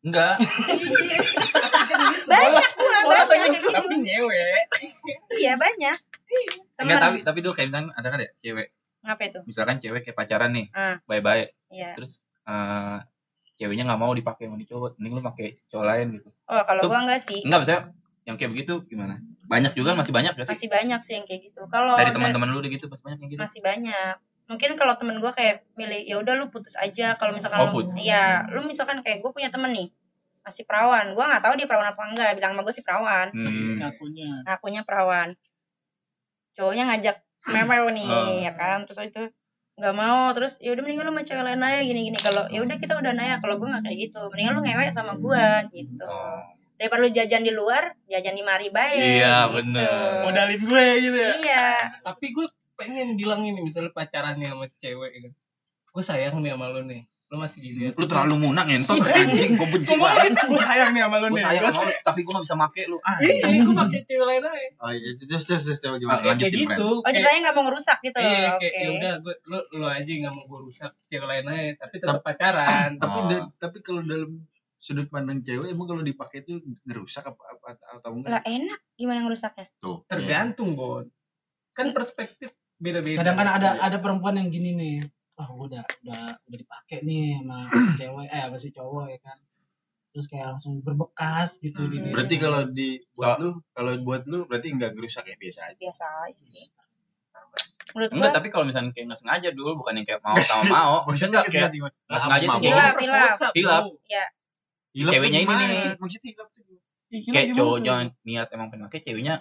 Enggak. 0.03 0.37
banyak 2.29 2.65
Oh, 2.77 3.09
banyak 3.09 3.25
kayak 3.25 3.49
tapi 3.49 3.57
gitu 3.57 3.97
ngewe. 3.97 4.49
iya 5.35 5.53
banyak 5.55 5.97
Enggak, 6.77 6.99
teman 6.99 7.01
tapi 7.01 7.17
tapi 7.23 7.39
dulu 7.41 7.53
kayak 7.53 7.67
misalnya 7.71 7.89
ada 7.95 8.07
kan 8.07 8.19
ya 8.19 8.29
cewek. 8.37 8.67
Ngapa 8.99 9.23
itu 9.25 9.39
Misalkan 9.43 9.77
cewek 9.77 10.01
kayak 10.01 10.15
pacaran 10.15 10.51
nih. 10.51 10.67
Ah. 10.71 10.97
Bye-bye. 11.03 11.45
iya 11.69 11.93
Terus 11.93 12.25
eh 12.43 12.97
ceweknya 13.53 13.83
nggak 13.85 13.99
mau 13.99 14.11
dipakai 14.11 14.45
sama 14.45 14.55
nih 14.55 14.67
cowok, 14.67 14.89
mending 14.95 15.13
lu 15.13 15.23
pakai 15.23 15.47
cowok 15.65 15.85
lain 15.85 16.07
gitu. 16.13 16.29
oh 16.45 16.61
kalau 16.63 16.81
Tuh. 16.81 16.89
gue 16.89 16.99
enggak 16.99 17.19
sih 17.19 17.39
Enggak, 17.41 17.59
maksudnya 17.59 17.81
yang 18.23 18.35
kayak 18.35 18.51
begitu 18.51 18.73
gimana? 18.85 19.15
Banyak 19.43 19.71
juga 19.73 19.91
masih 19.93 20.11
banyak 20.11 20.33
gak 20.33 20.45
sih? 20.45 20.53
masih 20.53 20.69
banyak 20.69 20.99
sih 20.99 21.13
yang 21.15 21.25
kayak 21.25 21.41
gitu 21.43 21.61
kalau 21.65 21.93
Dari 21.93 22.07
da- 22.07 22.15
teman-teman 22.15 22.47
lu 22.47 22.59
udah 22.59 22.69
gitu 22.69 22.85
masih 22.85 23.03
banyak 23.03 23.19
yang 23.19 23.29
gitu. 23.31 23.39
masih 23.39 23.61
banyak 23.61 24.15
mungkin 24.47 24.69
kalau 24.73 24.93
temen 24.95 25.17
gue 25.17 25.31
kayak 25.33 25.55
milih 25.73 26.01
ya 26.03 26.15
udah 26.17 26.33
lu 26.33 26.47
putus 26.47 26.75
aja 26.75 27.15
kalau 27.15 27.33
misalkan 27.33 27.59
Oh, 27.61 27.73
lu 27.73 27.91
iya 27.97 28.47
lu 28.47 28.63
misalkan 28.63 29.01
kayak 29.01 29.19
gue 29.19 29.31
punya 29.31 29.47
temen 29.47 29.67
nih 29.69 29.89
masih 30.39 30.63
perawan 30.63 31.03
gue 31.09 31.19
nggak 31.21 31.41
tahu 31.41 31.53
dia 31.55 31.65
perawan 31.65 31.87
apa 31.87 32.01
enggak 32.05 32.31
bilang 32.33 32.51
sama 32.51 32.61
gue 32.61 32.71
sih 32.71 32.79
perawan 32.81 33.27
Hmm. 33.29 33.75
Ngakunya. 33.77 34.29
akunya 34.45 34.81
perawan 34.81 35.35
cowoknya 36.53 36.83
ngajak 36.85 37.15
memew 37.47 37.85
nih 37.89 38.05
Oh. 38.05 38.37
ya 38.37 38.51
kan 38.53 38.83
terus 38.83 38.99
itu 39.01 39.23
nggak 39.77 39.93
mau 39.93 40.33
terus 40.33 40.57
ya 40.57 40.73
udah 40.73 40.81
mendingan 40.81 41.05
lu 41.05 41.13
sama 41.13 41.21
cewek 41.21 41.43
lain 41.43 41.61
aja 41.61 41.81
gini 41.81 42.01
gini 42.05 42.17
kalau 42.17 42.43
ya 42.49 42.59
udah 42.59 42.75
kita 42.75 42.93
udah 42.93 43.11
nanya 43.13 43.37
kalau 43.37 43.55
gue 43.55 43.67
nggak 43.67 43.83
kayak 43.83 43.97
gitu 44.03 44.19
mendingan 44.27 44.53
lu 44.53 44.61
ngewek 44.61 44.89
sama 44.89 45.13
gue 45.15 45.45
gitu 45.71 46.01
Oh. 46.03 46.41
daripada 46.75 47.01
lu 47.01 47.09
jajan 47.09 47.41
di 47.41 47.49
luar 47.49 47.83
jajan 48.05 48.33
di 48.33 48.41
mari 48.41 48.69
baik 48.69 48.97
Iya, 48.97 49.45
gitu. 49.45 49.53
bener. 49.55 49.89
Modalin 50.23 50.61
gue 50.61 50.85
gitu 50.99 51.17
ya. 51.17 51.29
iya 51.35 51.67
tapi 52.01 52.25
gue 52.31 52.45
pengen 52.73 53.13
bilang 53.13 53.41
ini 53.41 53.57
misalnya 53.59 53.89
pacarannya 53.91 54.47
sama 54.47 54.65
cewek 54.71 55.11
gitu 55.15 55.29
gue 55.87 56.03
sayang 56.03 56.37
nih 56.39 56.53
sama 56.53 56.69
lu 56.69 56.81
nih 56.83 57.01
lu 57.27 57.43
masih 57.43 57.59
gini 57.59 57.91
Lu 57.91 58.07
terlalu 58.07 58.39
munak 58.39 58.71
ngentot 58.71 59.03
anjing, 59.03 59.59
gue 59.59 59.67
benci 59.67 59.91
banget. 59.99 60.31
Gue 60.47 60.61
sayang 60.63 60.95
nih 60.95 61.03
sama 61.03 61.15
lu 61.19 61.27
nih. 61.35 61.43
sayang 61.43 61.63
Gua 61.67 61.71
sama 61.75 61.83
lu, 61.83 61.93
tapi 61.99 62.19
gue 62.23 62.31
gak 62.31 62.45
bisa 62.47 62.55
make 62.55 62.83
lu. 62.87 62.97
Ah, 63.03 63.17
iya 63.19 63.43
gue 63.59 63.75
pakai 63.75 64.01
cewek 64.07 64.25
lain 64.31 64.41
aja 64.47 64.67
Oh 64.79 64.91
iya, 64.95 65.09
terus 65.19 65.43
terus 65.43 65.61
terus 65.67 65.79
coba 65.83 65.95
Ah, 65.95 65.99
gimana? 65.99 66.15
kayak 66.23 66.31
lanjutin, 66.39 66.59
gitu 66.63 66.87
oh 67.03 67.11
ceritanya 67.11 67.39
nggak 67.43 67.55
mau 67.55 67.63
ngerusak 67.67 67.97
gitu 67.99 68.17
Iya, 68.17 68.49
kayak 68.55 68.73
ya 68.79 68.87
udah 68.95 69.13
gue 69.19 69.33
lu 69.43 69.57
lu 69.75 69.85
aja 69.85 70.07
nggak 70.07 70.33
mau 70.33 70.43
gue 70.47 70.59
rusak 70.71 70.91
cewek 71.07 71.27
lain 71.27 71.45
aja, 71.45 71.71
tapi 71.83 71.95
tetap 71.99 72.19
pacaran. 72.23 72.89
Tapi 73.03 73.17
Oh. 73.19 73.43
tapi 73.59 73.77
kalau 73.83 74.01
dalam 74.01 74.31
sudut 74.77 75.11
pandang 75.11 75.43
cewek 75.43 75.67
emang 75.67 75.87
kalau 75.89 75.99
dipakai 76.01 76.47
itu 76.47 76.63
ngerusak 76.85 77.27
apa, 77.27 77.43
apa 77.59 77.67
atau 77.97 78.13
lah 78.23 78.39
enggak? 78.39 78.43
enak 78.45 78.79
gimana 78.95 79.19
ngerusaknya 79.27 79.67
Tuh. 79.83 80.05
Tergantung, 80.07 80.79
Bon. 80.79 81.03
Kan 81.75 81.91
perspektif 81.91 82.55
beda-beda. 82.77 83.19
Kadang 83.19 83.35
kan 83.35 83.47
ada 83.51 83.69
ada 83.81 83.97
perempuan 83.99 84.37
yang 84.37 84.47
gini 84.47 84.71
nih. 84.71 84.97
Wah, 85.37 85.47
gua 85.47 85.65
udah 85.67 85.83
udah 86.01 86.23
udah 86.41 86.57
dipakai 86.57 86.97
nih 87.01 87.37
sama 87.37 87.69
cewek 87.93 88.27
eh 88.27 88.41
apa 88.43 88.57
sih 88.57 88.71
cowok 88.71 89.05
ya 89.07 89.19
kan. 89.21 89.37
Terus 90.09 90.25
kayak 90.27 90.45
langsung 90.51 90.81
berbekas 90.81 91.49
gitu 91.57 91.77
Hmm. 91.77 91.87
di 91.87 91.97
diri. 91.99 92.09
Berarti 92.11 92.35
kalau 92.37 92.61
di 92.67 92.89
buat 93.13 93.29
So- 93.29 93.39
lu, 93.39 93.49
kalau 93.71 93.91
buat 94.01 94.23
lu 94.25 94.39
berarti 94.43 94.67
enggak 94.71 94.91
ngerusak 94.91 95.23
ya 95.23 95.35
biasa 95.35 95.59
aja. 95.67 95.77
biasa 95.79 96.05
aja 96.25 96.41
sih 96.41 96.67
menurut 97.87 98.09
Enggak, 98.11 98.29
gua 98.29 98.35
tapi 98.35 98.47
kalau 98.49 98.65
misalnya 98.65 98.91
kayak 98.91 99.05
nggak 99.07 99.19
sengaja 99.19 99.49
dulu, 99.51 99.79
bukan 99.79 99.93
yang 99.95 100.05
kayak 100.05 100.21
mau 100.21 100.35
sama 100.37 100.63
mau. 100.75 100.95
Maksudnya 101.05 101.39
Enggak, 101.39 101.45
kayak 101.47 101.69
nggak 101.71 102.19
sengaja 102.19 102.45
tuh 102.45 102.59
Hilap, 102.59 102.95
hilap. 102.97 103.37
Hilap. 103.53 103.83
ya 104.05 104.25
Hilap 104.91 105.07
tuh 105.07 105.13
ceweknya 105.13 105.39
ini 105.39 105.53
nih. 105.53 105.77
sih? 105.77 105.91
Maksudnya 105.95 106.21
hilap 106.27 106.47
tuh 106.51 106.63
kayak 107.31 107.47
cowok 107.53 107.77
jangan 107.79 108.05
niat 108.21 108.47
emang 108.51 108.67
pengen 108.67 108.83
pakai 108.89 108.99
ceweknya 108.99 109.35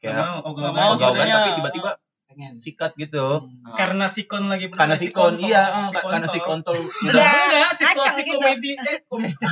kayak 0.00 0.14
mau, 0.16 0.40
oh, 0.40 0.50
Nggak 0.50 0.72
gak 0.72 0.74
mau, 0.80 0.92
tapi 0.96 1.50
tiba-tiba 1.52 1.90
pengen 2.30 2.54
sikat 2.56 2.94
gitu 2.94 3.42
Hmm. 3.42 3.74
Karena 3.74 4.06
sikon 4.06 4.46
lagi 4.46 4.70
karena 4.70 4.94
si 4.94 5.10
kon 5.10 5.34
kontol. 5.34 5.42
iya 5.42 5.64
Si 5.84 5.96
eh, 5.96 6.04
karena 6.04 6.28
si 6.28 6.38
kontol. 6.38 6.78
Udah. 6.78 7.10
udah 7.10 7.26
Enggak, 7.26 7.70
situasi 7.74 7.90
Ngacang 7.90 8.16
gitu. 8.22 8.36
komedi 8.36 8.70
eh 8.78 8.98
komedi. 9.04 9.34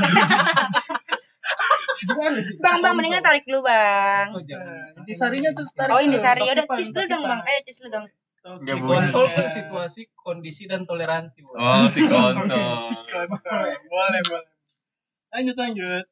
Gimana 2.00 2.38
sih? 2.38 2.54
bang 2.56 2.78
bang 2.78 2.94
mendingan 2.94 3.20
tarik 3.20 3.42
dulu 3.42 3.64
bang 3.64 4.30
Oh, 4.30 4.38
jangan. 4.40 4.94
Intisarinya 4.96 5.50
tuh 5.52 5.66
tarik. 5.72 5.90
oh 5.90 6.00
ini 6.00 6.16
sari 6.16 6.40
Toki 6.40 6.52
udah 6.54 6.66
cis 6.72 6.88
dulu 6.88 7.00
toki 7.00 7.10
dong 7.10 7.22
bang 7.24 7.40
ayo 7.42 7.58
cis 7.64 7.78
dulu 7.78 7.90
dong 7.92 8.06
Si 8.38 8.80
kontol 8.80 9.24
tuh 9.28 9.48
situasi, 9.50 10.00
kondisi 10.14 10.64
dan 10.64 10.82
toleransi. 10.82 11.42
Bos. 11.42 11.58
oh 11.58 11.84
si 11.86 12.00
kontol 12.02 12.80
Sikon. 12.88 13.26
Boleh, 13.84 14.20
boleh. 14.22 14.46
Lanjut, 15.30 15.56
lanjut. 15.56 16.04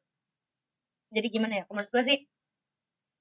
jadi 1.07 1.27
gimana 1.31 1.53
ya 1.55 1.65
menurut 1.65 1.87
gue 1.87 2.03
sih 2.03 2.17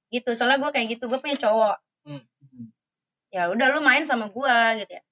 gitu 0.08 0.34
soalnya 0.34 0.58
gue 0.58 0.70
kayak 0.70 0.86
gitu 0.90 1.06
gue 1.06 1.16
punya 1.16 1.38
cowok 1.38 1.78
Hmm. 2.02 2.22
Ya 3.28 3.42
udah 3.48 3.66
lu 3.74 3.80
main 3.80 4.02
sama 4.02 4.26
gue 4.26 4.56
gitu 4.80 4.92
ya. 4.92 5.02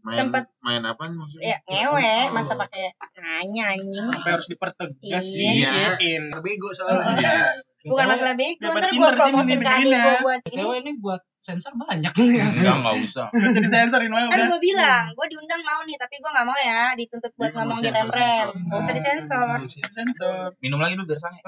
Main, 0.00 0.16
Sempet- 0.16 0.48
main 0.62 0.80
apa 0.80 1.10
maksudnya? 1.10 1.44
ya 1.44 1.58
ngewe 1.66 2.30
masa 2.30 2.54
pakai 2.54 2.94
nanya 3.16 3.74
anjing. 3.74 4.06
Sampai 4.06 4.30
harus 4.32 4.46
dipertegas 4.46 5.24
sih. 5.26 5.60
Iya. 5.60 6.30
Bego 6.40 6.70
soalnya. 6.70 7.58
bukan 7.84 8.06
masalah 8.08 8.32
bego 8.32 8.64
ntar 8.64 8.88
gue 8.88 9.10
promosin 9.12 9.60
ini 9.60 9.60
ke 9.60 9.68
adik 9.68 9.84
gue 9.84 9.92
ya. 9.92 10.16
buat 10.24 10.40
cewek 10.46 10.78
ini 10.80 10.92
buat 10.96 11.20
sensor 11.36 11.76
banyak 11.76 12.08
enggak 12.16 12.48
enggak 12.56 12.94
usah. 13.04 13.28
Gak 13.28 13.60
disensorin 13.60 14.08
mah 14.08 14.24
kan 14.24 14.48
gue 14.48 14.60
bilang 14.62 15.04
gue 15.12 15.26
diundang 15.28 15.60
mau 15.60 15.84
nih 15.84 16.00
tapi 16.00 16.16
gue 16.16 16.30
nggak 16.32 16.46
mau 16.48 16.56
ya 16.56 16.96
dituntut 16.96 17.32
buat 17.36 17.52
Iya, 17.52 17.56
ngomong 17.60 17.78
di 17.78 17.90
sensor, 17.92 18.08
rem 18.08 18.08
rem 18.08 18.48
sensor. 18.48 18.48
gak 18.64 18.78
usah 18.80 18.92
disensor. 18.96 19.56
Sensor. 19.92 20.46
minum 20.64 20.80
lagi 20.80 20.96
dulu 20.96 21.12
biar 21.12 21.20
sange. 21.20 21.40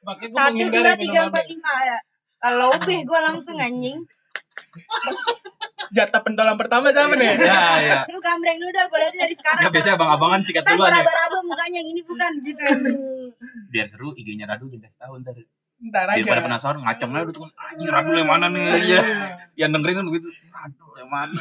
Gua 0.00 0.14
satu 0.16 0.26
dua 0.30 0.44
minum 0.54 0.84
tiga 0.96 1.20
empat 1.26 1.44
lima 1.44 1.72
ya 1.82 1.98
kalau 2.40 2.72
lebih 2.72 3.04
gue 3.04 3.20
langsung 3.20 3.56
anjing. 3.60 4.08
Jatah 5.96 6.22
pentolan 6.22 6.54
pertama 6.54 6.94
sama 6.94 7.18
nih. 7.18 7.34
ya 7.34 7.60
ya 7.82 7.98
lu 8.06 8.22
gambreng 8.22 8.62
dulu 8.62 8.70
dah 8.70 8.86
gue 8.86 8.98
lihat 9.02 9.14
dari 9.18 9.34
sekarang. 9.34 9.62
Enggak 9.66 9.74
biasanya 9.74 9.94
abang-abangan 9.98 10.40
sikat 10.46 10.62
ntar 10.62 10.72
duluan 10.78 10.90
ya. 10.90 10.94
beraba-raba 11.02 11.38
mukanya 11.42 11.78
yang 11.82 11.88
ini 11.90 12.02
bukan 12.06 12.32
gitu. 12.46 12.64
Biar 13.74 13.86
seru 13.90 14.14
IG-nya 14.14 14.46
Radu 14.46 14.70
jadi 14.70 14.86
setahun 14.86 15.26
ntar. 15.26 15.36
Ntar 15.80 16.06
aja. 16.12 16.20
daripada 16.22 16.46
penasaran 16.46 16.80
ngaceng 16.86 17.10
aja 17.10 17.32
tuh. 17.34 17.50
Anjir 17.50 17.90
Radu 17.90 18.12
yang 18.14 18.28
mana 18.30 18.46
nih? 18.48 18.66
Ya 18.86 19.02
yang 19.58 19.70
dengerin 19.74 19.94
kan 19.98 20.06
begitu 20.06 20.28
Radu 20.54 20.86
yang 20.94 21.10
mana? 21.10 21.34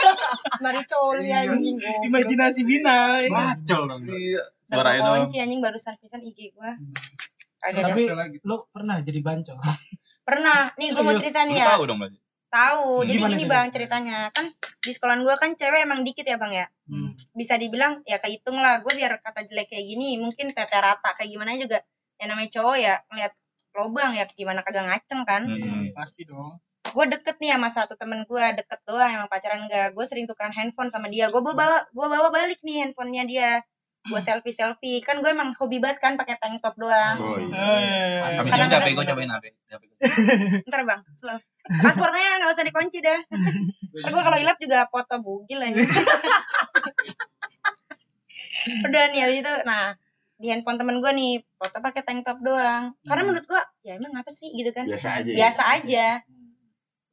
Mari 0.64 0.82
coli 0.88 1.28
anjing 1.28 1.76
Imajinasi 2.08 2.60
bina. 2.64 3.28
Bacol 3.28 3.82
dong. 3.92 4.02
iya. 4.08 4.42
Gua 4.72 4.88
doang 4.88 5.28
kunci 5.28 5.36
anjing 5.36 5.60
barusan 5.60 6.00
pisan 6.00 6.24
IG 6.24 6.56
gue 6.56 6.70
kagak 7.62 7.94
tapi 7.94 8.02
lu 8.42 8.56
pernah 8.74 8.98
jadi 8.98 9.22
bancol 9.22 9.58
pernah. 10.22 10.70
Nih 10.78 10.94
gue 10.94 11.02
mau 11.02 11.14
cerita 11.18 11.44
nih 11.46 11.56
ya. 11.58 11.66
tahu 11.76 11.82
dong 11.86 11.98
berarti? 12.00 12.18
Tahu. 12.52 12.88
Hmm. 13.00 13.06
jadi 13.08 13.18
Gimana 13.18 13.30
gini 13.32 13.42
ceritanya? 13.44 13.52
bang 13.52 13.68
ceritanya. 13.72 14.18
Kan 14.34 14.46
di 14.82 14.90
sekolahan 14.92 15.20
gue 15.24 15.34
kan 15.40 15.50
cewek 15.56 15.80
emang 15.84 16.00
dikit 16.04 16.26
ya 16.26 16.36
bang 16.36 16.52
ya? 16.52 16.66
Hmm. 16.88 17.10
bisa 17.32 17.54
dibilang 17.56 18.04
ya 18.04 18.18
kehitung 18.20 18.58
lah. 18.60 18.84
Gue 18.84 18.92
biar 18.96 19.20
kata 19.24 19.48
jelek 19.48 19.72
kayak 19.72 19.84
gini 19.88 20.20
mungkin 20.20 20.52
tete 20.52 20.78
rata 20.78 21.16
kayak 21.16 21.30
gimana 21.30 21.56
juga. 21.56 21.80
Yang 22.20 22.28
namanya 22.28 22.50
cowok 22.54 22.76
ya 22.78 22.94
ngeliat 23.10 23.32
lobang 23.72 24.10
ya 24.12 24.24
gimana 24.28 24.60
kagak 24.60 24.84
ngaceng 24.84 25.22
kan? 25.24 25.42
Hmm. 25.48 25.90
Pasti 25.96 26.28
dong. 26.28 26.60
gue 26.82 27.08
deket 27.08 27.40
nih 27.40 27.56
sama 27.56 27.72
satu 27.72 27.94
temen 27.96 28.26
gue 28.28 28.44
deket 28.58 28.84
doang 28.84 29.08
emang 29.08 29.30
pacaran 29.30 29.64
gak 29.64 29.96
gue 29.96 30.04
sering 30.04 30.28
tukeran 30.28 30.52
handphone 30.52 30.92
sama 30.92 31.08
dia. 31.08 31.32
Gue 31.32 31.40
bawa 31.40 31.88
gue 31.88 32.06
bawa 32.10 32.28
balik 32.28 32.60
nih 32.60 32.84
handphonenya 32.84 33.24
dia 33.24 33.50
gue 34.02 34.18
selfie 34.18 34.50
selfie 34.50 34.98
kan 34.98 35.22
gue 35.22 35.30
emang 35.30 35.54
hobi 35.54 35.78
banget 35.78 36.02
kan 36.02 36.18
pakai 36.18 36.34
tank 36.34 36.58
top 36.58 36.74
doang. 36.74 37.16
Oh 37.22 37.38
iya. 37.38 37.54
Eh. 37.54 38.34
habis 38.42 38.50
Kadang- 38.50 38.70
ini 38.70 38.78
HP 38.82 38.88
gue 38.98 39.06
cobain 39.06 39.30
HP 39.30 39.44
HP 39.70 39.82
gua. 39.86 39.98
ntar 40.66 40.80
bang. 40.82 41.00
Slow. 41.14 41.38
Pasportnya 41.62 42.42
nggak 42.42 42.50
usah 42.50 42.66
dikunci 42.66 42.98
dah 42.98 43.20
ntar 44.02 44.10
gue 44.10 44.22
kalau 44.26 44.38
hilap 44.42 44.58
juga 44.58 44.90
foto 44.90 45.22
bugil 45.22 45.62
aja 45.62 45.78
udah 48.86 49.02
nih 49.10 49.20
habis 49.26 49.38
itu 49.42 49.52
nah 49.66 49.94
di 50.38 50.50
handphone 50.50 50.78
temen 50.78 50.98
gue 50.98 51.12
nih 51.14 51.32
foto 51.54 51.78
pakai 51.78 52.02
tank 52.02 52.26
top 52.26 52.42
doang. 52.42 52.98
Karena 53.06 53.22
menurut 53.22 53.46
gue 53.46 53.62
ya 53.86 53.94
emang 53.94 54.10
apa 54.18 54.30
sih 54.34 54.50
gitu 54.50 54.74
kan? 54.74 54.90
Biasa 54.90 55.22
aja. 55.22 55.30
ya. 55.30 55.36
biasa 55.38 55.62
aja. 55.78 56.06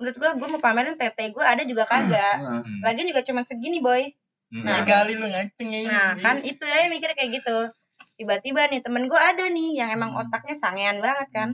Menurut 0.01 0.17
gue 0.17 0.29
gue 0.41 0.48
mau 0.50 0.58
pamerin 0.58 0.98
tete 0.98 1.29
gue 1.29 1.46
ada 1.46 1.62
juga 1.62 1.86
kagak. 1.86 2.41
Hmm. 2.41 2.81
lagian 2.81 3.05
juga 3.13 3.22
cuma 3.22 3.46
segini 3.46 3.77
boy 3.77 4.10
Hmm. 4.50 4.65
Nah. 4.65 4.82
Kali 4.82 5.13
lu 5.13 5.29
ngaceng 5.29 5.70
ya. 5.70 5.82
Nah 5.86 6.10
kan 6.18 6.41
itu 6.41 6.62
ya 6.62 6.89
mikir 6.89 7.13
kayak 7.13 7.38
gitu. 7.38 7.70
Tiba-tiba 8.18 8.68
nih 8.68 8.82
temen 8.82 9.06
gue 9.06 9.15
ada 9.20 9.46
nih 9.48 9.77
yang 9.77 9.89
emang 9.94 10.12
Hmm. 10.18 10.25
otaknya 10.25 10.56
sangean 10.58 11.00
banget 11.00 11.29
kan. 11.29 11.50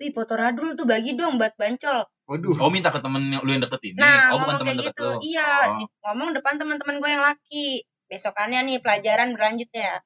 Wih 0.00 0.10
foto 0.10 0.34
Radul 0.34 0.74
tuh 0.74 0.88
bagi 0.88 1.14
dong 1.14 1.38
buat 1.38 1.54
bancol. 1.54 2.08
Waduh. 2.26 2.56
Oh 2.58 2.70
minta 2.70 2.90
ke 2.90 2.98
temen 2.98 3.30
yang 3.30 3.42
lu 3.42 3.50
yang 3.52 3.62
deket 3.62 3.80
ini. 3.94 3.98
Nah 3.98 4.34
oh 4.34 4.42
bukan 4.42 4.54
ngomong 4.54 4.58
temen 4.58 4.74
kayak 4.74 4.80
deket 4.90 4.94
gitu. 4.96 5.06
lu. 5.06 5.16
Iya 5.22 5.50
Oh. 5.70 5.86
ngomong 6.08 6.28
depan 6.34 6.54
teman-teman 6.58 6.96
gue 6.98 7.10
yang 7.10 7.24
laki. 7.24 7.66
Besokannya 8.10 8.60
nih 8.66 8.76
pelajaran 8.82 9.28
berlanjut 9.38 9.70
ya. 9.70 10.02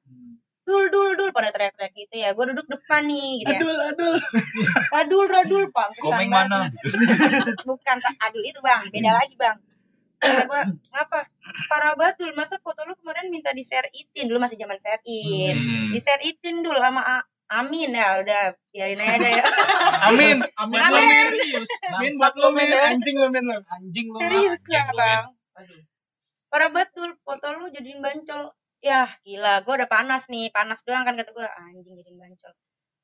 Dul 0.65 0.89
dul 0.89 1.13
dul 1.13 1.29
pada 1.29 1.49
teriak-teriak 1.49 1.93
gitu 1.93 2.15
ya. 2.17 2.29
Gue 2.33 2.53
duduk 2.53 2.65
depan 2.65 3.05
nih 3.05 3.41
gitu 3.41 3.53
ya. 3.53 3.59
Adul, 3.61 3.77
adul. 3.81 4.15
Radul 4.93 5.25
Radul 5.25 5.63
pak. 5.69 5.87
Komeng 5.97 6.29
mana? 6.29 6.69
Bukan 7.65 7.97
Adul 8.21 8.43
itu 8.45 8.59
bang. 8.61 8.89
Beda 8.93 9.11
lagi 9.13 9.33
bang. 9.37 9.57
Kata 10.25 10.43
gue 10.43 10.61
ngapa? 10.89 11.19
Parah 11.65 11.93
banget 11.93 12.15
Dul. 12.17 12.33
Masa 12.33 12.57
foto 12.57 12.81
lu 12.83 12.93
kemarin 12.95 13.29
minta 13.29 13.49
di 13.49 13.61
share 13.61 13.87
itin. 13.91 14.25
Dulu 14.25 14.37
masih 14.37 14.57
zaman 14.57 14.77
share 14.77 15.01
in 15.05 15.55
Hmm. 15.55 15.89
di 15.93 15.99
share 15.99 16.21
itin 16.21 16.59
dulu 16.59 16.75
sama 16.75 17.01
A- 17.01 17.27
Amin 17.45 17.93
ya 17.93 18.17
udah 18.19 18.43
biarin 18.69 18.97
aja 18.97 19.15
deh 19.15 19.31
ya. 19.31 19.45
Amin. 20.09 20.41
Amin. 20.57 20.77
Lo 20.81 20.97
Amin. 20.97 21.29
men. 21.29 21.63
Min 22.01 22.13
buat 22.17 22.33
lo 22.33 22.49
men. 22.49 22.73
Anjing 22.73 23.15
lo 23.15 23.29
men 23.29 23.45
lo. 23.45 23.61
anjing 23.69 24.05
lu 24.09 24.17
serius 24.17 24.59
lu, 24.65 24.97
bang 24.97 25.25
Aduh. 25.55 25.81
parah 26.49 26.73
betul 26.73 27.13
foto 27.21 27.53
lu 27.53 27.69
jadiin 27.69 28.01
bancol 28.01 28.49
ya 28.79 29.05
gila 29.21 29.61
gue 29.61 29.73
udah 29.75 29.85
panas 29.85 30.25
nih 30.25 30.49
panas 30.49 30.81
doang 30.81 31.03
kan 31.03 31.13
kata 31.13 31.31
gue 31.31 31.45
anjing 31.45 31.93
jadiin 31.95 32.17
bancol 32.17 32.53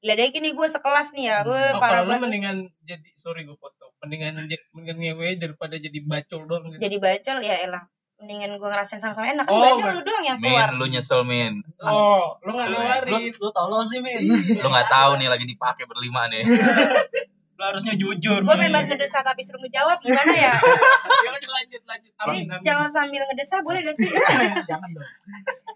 gila 0.02 0.14
deh 0.14 0.28
gini 0.28 0.50
gue 0.52 0.68
sekelas 0.68 1.14
nih 1.14 1.26
ya 1.26 1.38
gue 1.42 1.54
Oh, 1.70 1.78
parah 1.78 2.02
kalau 2.02 2.04
lu 2.04 2.10
banget 2.12 2.22
mendingan 2.26 2.58
jadi 2.82 3.10
sorry 3.16 3.42
gue 3.44 3.54
foto 3.54 3.94
mendingan 4.00 4.34
jadi 4.42 4.58
mendingan 4.72 4.98
ngewe 5.00 5.28
daripada 5.38 5.76
jadi 5.76 5.94
bacol 6.02 6.42
doang 6.44 6.64
gitu. 6.68 6.80
jadi 6.80 6.98
bacol 6.98 7.38
ya 7.40 7.56
elah 7.62 7.84
mendingan 8.18 8.54
gue 8.56 8.66
ngerasain 8.68 8.98
sama-sama 8.98 9.30
enak 9.30 9.46
kan 9.46 9.52
Oh, 9.52 9.62
bacol 9.64 9.90
lu 9.92 10.02
doang 10.02 10.24
yang 10.24 10.38
Min, 10.38 10.50
keluar 10.52 10.70
lu 10.74 10.86
nyesel 10.88 11.22
Min. 11.22 11.62
Oh, 11.80 12.34
lu 12.40 12.50
nggak 12.52 12.68
Lu- 12.68 12.74
lu, 12.74 12.82
nawarin. 12.82 13.30
lu 13.32 13.50
tolong 13.52 13.82
sih 13.84 13.98
men 13.98 14.22
Lu 14.58 14.68
nggak 14.68 14.88
tahu 14.88 15.12
nih 15.16 15.28
lagi 15.28 15.42
dipakai 15.44 15.86
berlima 15.86 16.26
nih. 16.28 16.46
Lo 17.58 17.64
harusnya 17.68 17.94
jujur. 17.94 18.42
gue 18.42 18.46
Min. 18.48 18.58
pengen 18.60 18.74
banget 18.76 18.88
ngedesa 18.92 19.22
tapi 19.22 19.42
suruh 19.42 19.58
ngejawab 19.60 19.98
gimana 20.00 20.34
ya 20.34 20.54
udah 21.32 21.52
lanjut 21.52 21.82
lanjut. 21.84 22.12
Amin. 22.20 22.46
jangan 22.60 22.90
sambil 22.90 23.22
ngedesa 23.24 23.62
boleh 23.62 23.82
gak 23.82 23.94
sih 23.94 24.10
jangan 24.70 24.90
dong 24.92 25.06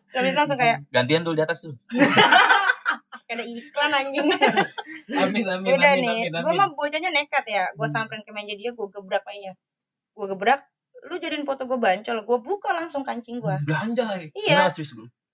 Terus 0.07 0.33
langsung 0.33 0.57
kayak 0.57 0.81
Gantian 0.89 1.21
dulu 1.21 1.33
di 1.33 1.41
atas 1.41 1.61
tuh. 1.61 1.73
Kayak 3.25 3.37
ada 3.41 3.45
iklan 3.45 3.91
anjing. 3.91 4.27
Amin 5.21 5.45
amin 5.45 5.69
udah 5.69 5.93
amin, 5.97 6.01
nih 6.01 6.19
gue 6.33 6.53
mah 6.57 6.69
bocahnya 6.73 7.09
nekat 7.13 7.45
ya. 7.45 7.65
Gue 7.77 7.89
samperin 7.89 8.25
ke 8.25 8.31
meja 8.33 8.53
dia 8.57 8.73
gue 8.73 8.87
gebrak 8.89 9.25
aja 9.25 9.53
gue 10.15 10.25
gebrak 10.31 10.63
lu 11.05 11.21
jadiin 11.21 11.45
foto 11.45 11.69
gue 11.69 11.77
bancol. 11.77 12.17
Gue 12.25 12.37
buka 12.41 12.73
langsung 12.73 13.05
kancing 13.05 13.37
gue 13.37 13.55
Belanjai. 13.67 14.33
Iya. 14.33 14.65
Nah, 14.65 14.71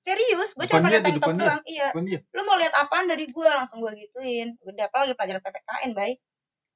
serius 0.02 0.58
gue 0.58 0.66
cuma 0.66 0.90
pakai 0.90 1.06
tank 1.06 1.22
top 1.22 1.38
doang 1.38 1.64
iya. 1.70 1.94
Lu 2.34 2.42
mau 2.44 2.58
lihat 2.58 2.74
apaan 2.76 3.08
dari 3.08 3.30
gue 3.30 3.48
langsung 3.48 3.80
gue 3.80 3.94
gituin. 3.96 4.58
Udah 4.66 4.90
apalagi 4.92 5.16
pelajaran 5.16 5.40
ppkn 5.40 5.92
baik. 5.96 6.18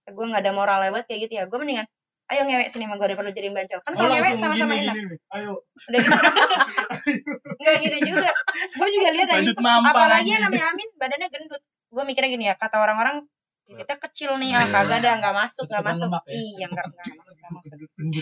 Gue 0.05 0.25
nggak 0.29 0.43
ada 0.45 0.53
moral 0.53 0.79
lewat 0.87 1.09
kayak 1.09 1.27
gitu 1.27 1.33
ya. 1.41 1.43
Gue 1.49 1.59
mendingan 1.59 1.89
ayo 2.25 2.41
ngewek 2.41 2.67
sini 2.67 2.89
sama 2.89 2.97
gue 2.97 3.05
daripada 3.05 3.29
lu 3.29 3.37
jadiin 3.37 3.53
bancol 3.53 3.79
kan 3.85 3.91
Oh, 3.93 3.97
kalau 4.01 4.09
ngewek 4.17 4.33
sama-sama 4.35 4.73
enak. 4.73 4.95
gini. 4.97 5.15
Ayo. 5.29 5.53
udah 5.61 5.99
gitu. 6.01 6.17
Nggak 7.61 7.75
gitu 7.85 7.97
juga. 8.09 8.29
Gue 8.73 8.89
juga 8.89 9.09
lihat 9.13 9.29
mampang 9.61 9.93
apalagi 9.93 10.29
yang 10.33 10.43
namanya 10.49 10.65
Amin 10.73 10.89
badannya 10.97 11.29
gendut. 11.29 11.61
Gue 11.93 12.03
mikirnya 12.03 12.29
gini 12.33 12.45
ya 12.49 12.55
kata 12.57 12.81
orang-orang 12.81 13.29
kita 13.65 13.97
kecil 13.97 14.37
nih 14.37 14.53
ah 14.53 14.65
kagak 14.69 15.01
ada 15.01 15.17
nggak 15.17 15.33
masuk 15.33 15.65
nggak 15.65 15.81
masuk. 15.81 16.05
ya? 16.05 16.21
iya 16.33 16.65
nggak 16.69 16.85
nggak 16.85 17.13
masuk 17.17 17.35
nggak 17.41 17.53
masuk. 17.57 17.77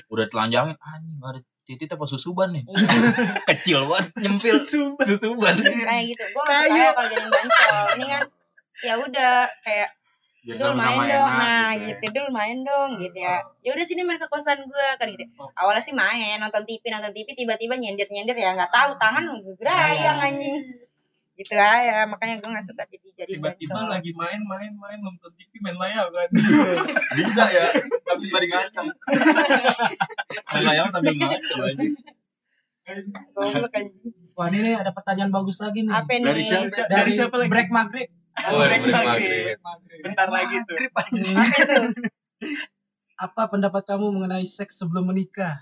Udah 0.07 0.25
telanjangin 0.31 0.77
anjing 0.79 1.19
ada 1.19 1.39
titit 1.63 1.89
apa 1.91 2.05
susuban 2.07 2.49
nih. 2.55 2.63
Iya. 2.67 2.87
Kecil 3.51 3.79
banget 3.87 4.07
nyempil. 4.19 4.55
Susuban. 4.59 5.55
kayak 5.63 6.03
gitu. 6.11 6.23
Gue 6.27 6.43
masuk 6.43 6.63
aja 6.75 6.85
kalau 6.91 7.07
jadi 7.07 7.27
bancol 7.27 7.71
ini 7.95 8.05
kan 8.07 8.23
ya 8.83 8.93
udah 8.99 9.33
kayak 9.63 9.89
Biar 10.43 10.59
Dul 10.59 10.75
main 10.75 10.99
dong, 11.07 11.07
enak 11.07 11.39
nah 11.39 11.71
gitu 11.71 11.87
ya. 11.87 11.95
gitu, 12.03 12.05
Dul 12.19 12.27
main 12.35 12.57
dong 12.67 12.89
gitu 12.99 13.15
ya. 13.15 13.39
Ya 13.63 13.69
udah 13.71 13.85
sini 13.87 14.03
main 14.03 14.19
ke 14.19 14.27
kosan 14.27 14.59
gue 14.67 14.87
kan 14.99 15.07
gitu. 15.07 15.23
Awalnya 15.55 15.79
sih 15.79 15.95
main 15.95 16.35
nonton 16.43 16.67
TV 16.67 16.83
nonton 16.91 17.15
TV 17.15 17.31
tiba-tiba 17.31 17.79
nyender 17.79 18.11
nyender 18.11 18.35
ya 18.35 18.51
nggak 18.51 18.67
tahu 18.67 18.99
tangan 18.99 19.23
gerayang 19.55 20.19
anjing. 20.19 20.83
Gitu 21.39 21.55
aja 21.55 22.03
makanya 22.11 22.43
gue 22.43 22.49
nggak 22.51 22.67
suka 22.67 22.83
jadi 22.91 23.07
jadi 23.23 23.31
Tiba-tiba 23.39 23.87
lagi 23.87 24.11
main 24.11 24.43
main 24.43 24.75
main 24.75 24.99
nonton 24.99 25.31
TV 25.39 25.63
main 25.63 25.79
layar 25.79 26.11
kan. 26.11 26.29
Bisa 27.23 27.43
ya. 27.47 27.63
Tapi 28.03 28.21
sembari 28.27 28.47
ngacang. 28.51 28.87
Main 30.53 30.63
layang 30.67 30.87
sambil 30.91 31.15
ngacang 31.15 31.59
anjing. 31.71 31.93
Goblok 33.31 33.73
anjing. 33.79 34.11
wah 34.35 34.49
ini 34.51 34.75
ada 34.75 34.91
pertanyaan 34.91 35.31
bagus 35.31 35.61
lagi 35.63 35.87
nih 35.87 35.93
Apa 35.93 36.09
nih? 36.19 36.25
Dari 36.25 36.41
siapa? 36.43 36.89
Dari 36.91 37.11
siapa 37.15 37.35
lagi? 37.39 37.49
break 37.53 37.69
maghrib 37.71 38.11
Oh, 38.33 38.59
Break 38.65 38.83
maghrib. 38.89 39.57
Bentar 40.01 40.27
lagi 40.29 40.55
tuh. 40.65 40.77
Apa 40.77 41.01
itu? 41.13 41.33
Apa 43.13 43.45
pendapat 43.45 43.85
kamu 43.85 44.09
mengenai 44.09 44.43
seks 44.43 44.81
sebelum 44.81 45.13
menikah? 45.13 45.61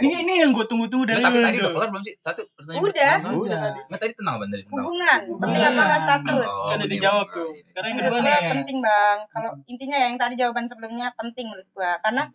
Ini 0.00 0.14
ini 0.24 0.32
yang 0.42 0.56
gue 0.56 0.64
tunggu-tunggu 0.64 1.04
dari 1.04 1.20
Tapi 1.20 1.38
tadi 1.44 1.60
udah 1.60 1.72
kelar 1.76 1.88
belum 1.92 2.02
sih? 2.02 2.16
Satu 2.18 2.48
pertanyaan. 2.56 2.82
Udah. 2.82 3.14
Udah 3.36 3.58
tadi. 3.60 3.80
Nggak 3.86 4.00
tadi 4.00 4.12
tenang? 4.16 4.36
Tenang. 4.40 4.64
hubungan 4.72 5.20
penting 5.38 5.62
apa 5.62 5.80
nggak 5.86 6.02
status 6.02 6.48
Oh, 6.48 6.66
Kan 6.72 6.76
udah 6.80 6.90
dijawab 6.90 7.26
tuh. 7.30 7.50
Sekarang 7.62 7.88
yang 7.94 7.98
kedua 8.08 8.20
nih. 8.24 8.50
penting 8.58 8.78
bang 8.80 9.18
kalau 9.28 9.50
intinya 9.68 9.98
yang 10.00 10.16
tadi 10.16 10.34
jawaban 10.40 10.66
sebelumnya 10.66 11.06
penting 11.14 11.52
menurut 11.52 11.68
gua 11.76 12.00
karena 12.00 12.32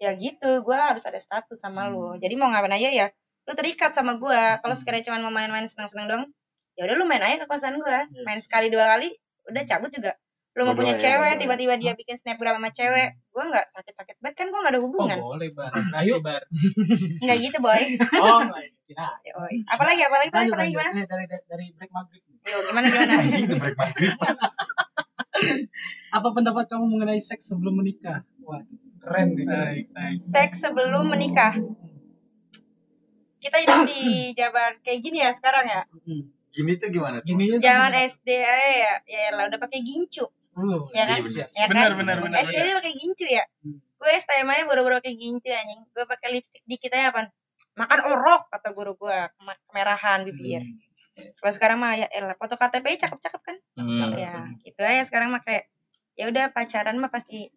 ya 0.00 0.10
gitu 0.16 0.50
gua 0.64 0.94
harus 0.94 1.04
ada 1.04 1.20
status 1.20 1.58
sama 1.60 1.90
lu 1.90 2.16
jadi 2.16 2.32
mau 2.38 2.48
ngapain 2.48 2.72
aja 2.72 2.88
ya 2.88 3.06
lu 3.44 3.52
terikat 3.52 3.92
sama 3.92 4.16
gua 4.16 4.62
kalau 4.62 4.72
sekiranya 4.78 5.10
cuma 5.10 5.20
mau 5.26 5.34
main-main 5.34 5.66
senang-senang 5.68 6.06
dong 6.08 6.24
ya 6.80 6.88
udah 6.88 6.96
lu 6.96 7.04
main 7.04 7.20
aja 7.20 7.36
ke 7.36 7.46
kosan 7.46 7.76
gua 7.76 8.08
Yes. 8.08 8.24
main 8.24 8.40
sekali 8.40 8.72
dua 8.72 8.96
kali 8.96 9.12
udah 9.44 9.62
cabut 9.68 9.92
juga 9.92 10.16
lu 10.50 10.66
mau 10.66 10.74
punya 10.74 10.96
ya, 10.96 11.00
cewek 11.20 11.38
tiba-tiba 11.38 11.76
dia 11.76 11.92
bikin 11.92 12.16
snapgram 12.16 12.56
sama 12.56 12.72
cewek 12.72 13.20
gua 13.30 13.44
nggak 13.46 13.66
sakit-sakit 13.68 14.16
banget 14.18 14.34
kan 14.34 14.46
gua 14.48 14.64
nggak 14.64 14.72
ada 14.72 14.80
Oh 14.80 14.84
hubungan 14.88 15.18
boleh 15.20 15.48
bar. 15.52 15.70
Ayo. 15.94 16.24
bar. 16.24 16.40
nggak 17.22 17.36
gitu 17.38 17.58
boy 17.60 17.82
Oh. 18.24 18.40
Ya, 18.90 19.06
boy. 19.36 19.54
apalagi 19.68 20.02
apalagi 20.02 20.32
apalagi, 20.32 20.32
Lanjut, 20.32 20.54
apalagi 20.56 20.72
gimana 20.72 20.90
dari, 21.04 21.24
dari, 21.28 21.44
dari 21.46 21.66
break 21.70 21.92
maghrib. 21.92 22.22
yo 22.42 22.58
gimana 22.64 22.86
gimana 22.88 23.12
Anjing 23.22 23.44
tuh 23.46 23.58
break 23.60 23.76
maghrib. 23.76 24.10
Apa 26.10 26.28
pendapat 26.34 26.64
kamu 26.66 26.84
mengenai 26.90 27.20
seks 27.20 27.46
sebelum 27.46 27.78
menikah? 27.78 28.26
Wah, 28.42 28.64
keren 28.98 29.38
nih. 29.38 29.46
Baik, 29.46 29.84
baik. 29.94 30.18
seks 30.18 30.64
sebelum 30.64 31.06
menikah 31.06 31.54
kita 33.38 33.56
hidup 33.56 33.86
di 33.86 34.02
zaman 34.40 34.82
kayak 34.82 35.00
gini 35.00 35.22
ya 35.22 35.30
sekarang 35.32 35.64
ya. 35.64 35.82
Gini 36.50 36.72
tuh 36.76 36.88
gimana 36.90 37.22
tuh? 37.22 37.30
Gini 37.30 37.44
tuh 37.54 37.58
zaman 37.62 37.92
SD 37.94 38.28
aja 38.42 38.70
ya 38.70 38.94
ya. 39.06 39.28
Lah 39.34 39.44
udah 39.46 39.58
pakai 39.62 39.80
gincu. 39.82 40.26
Lu. 40.58 40.90
ya 40.90 41.06
kan? 41.06 41.22
Iya, 41.22 41.46
bener. 41.46 41.46
ya 41.46 41.64
kan? 41.64 41.70
Benar 41.70 41.90
benar 41.94 42.16
benar. 42.26 42.36
SD 42.42 42.56
dia 42.58 42.74
pakai 42.82 42.94
gincu 42.98 43.26
ya? 43.26 43.44
Hmm. 43.62 43.78
gue 44.00 44.08
STM 44.16 44.48
aja 44.48 44.64
baru-baru 44.64 44.94
pakai 45.04 45.14
gincu 45.14 45.48
anjing. 45.52 45.80
Gue 45.92 46.04
pakai 46.08 46.28
lipstick 46.32 46.64
dikit 46.64 46.90
aja 46.96 47.12
apa 47.12 47.30
makan 47.78 48.00
orok 48.02 48.48
kata 48.50 48.68
guru 48.74 48.92
gue. 48.98 49.18
Kemerahan 49.70 50.26
bibir 50.26 50.64
kalau 51.40 51.52
sekarang 51.52 51.78
mah 51.80 51.92
ya 51.96 52.06
elah 52.08 52.36
foto 52.38 52.56
KTP 52.56 52.96
cakep-cakep 52.96 53.42
kan? 53.42 53.56
Hmm. 53.76 54.14
ya 54.16 54.48
gitu 54.64 54.80
aja. 54.80 55.02
Sekarang 55.04 55.34
mah 55.34 55.42
kayak 55.44 55.68
ya 56.16 56.28
udah 56.28 56.52
pacaran 56.52 56.96
mah 57.00 57.10
pasti 57.12 57.50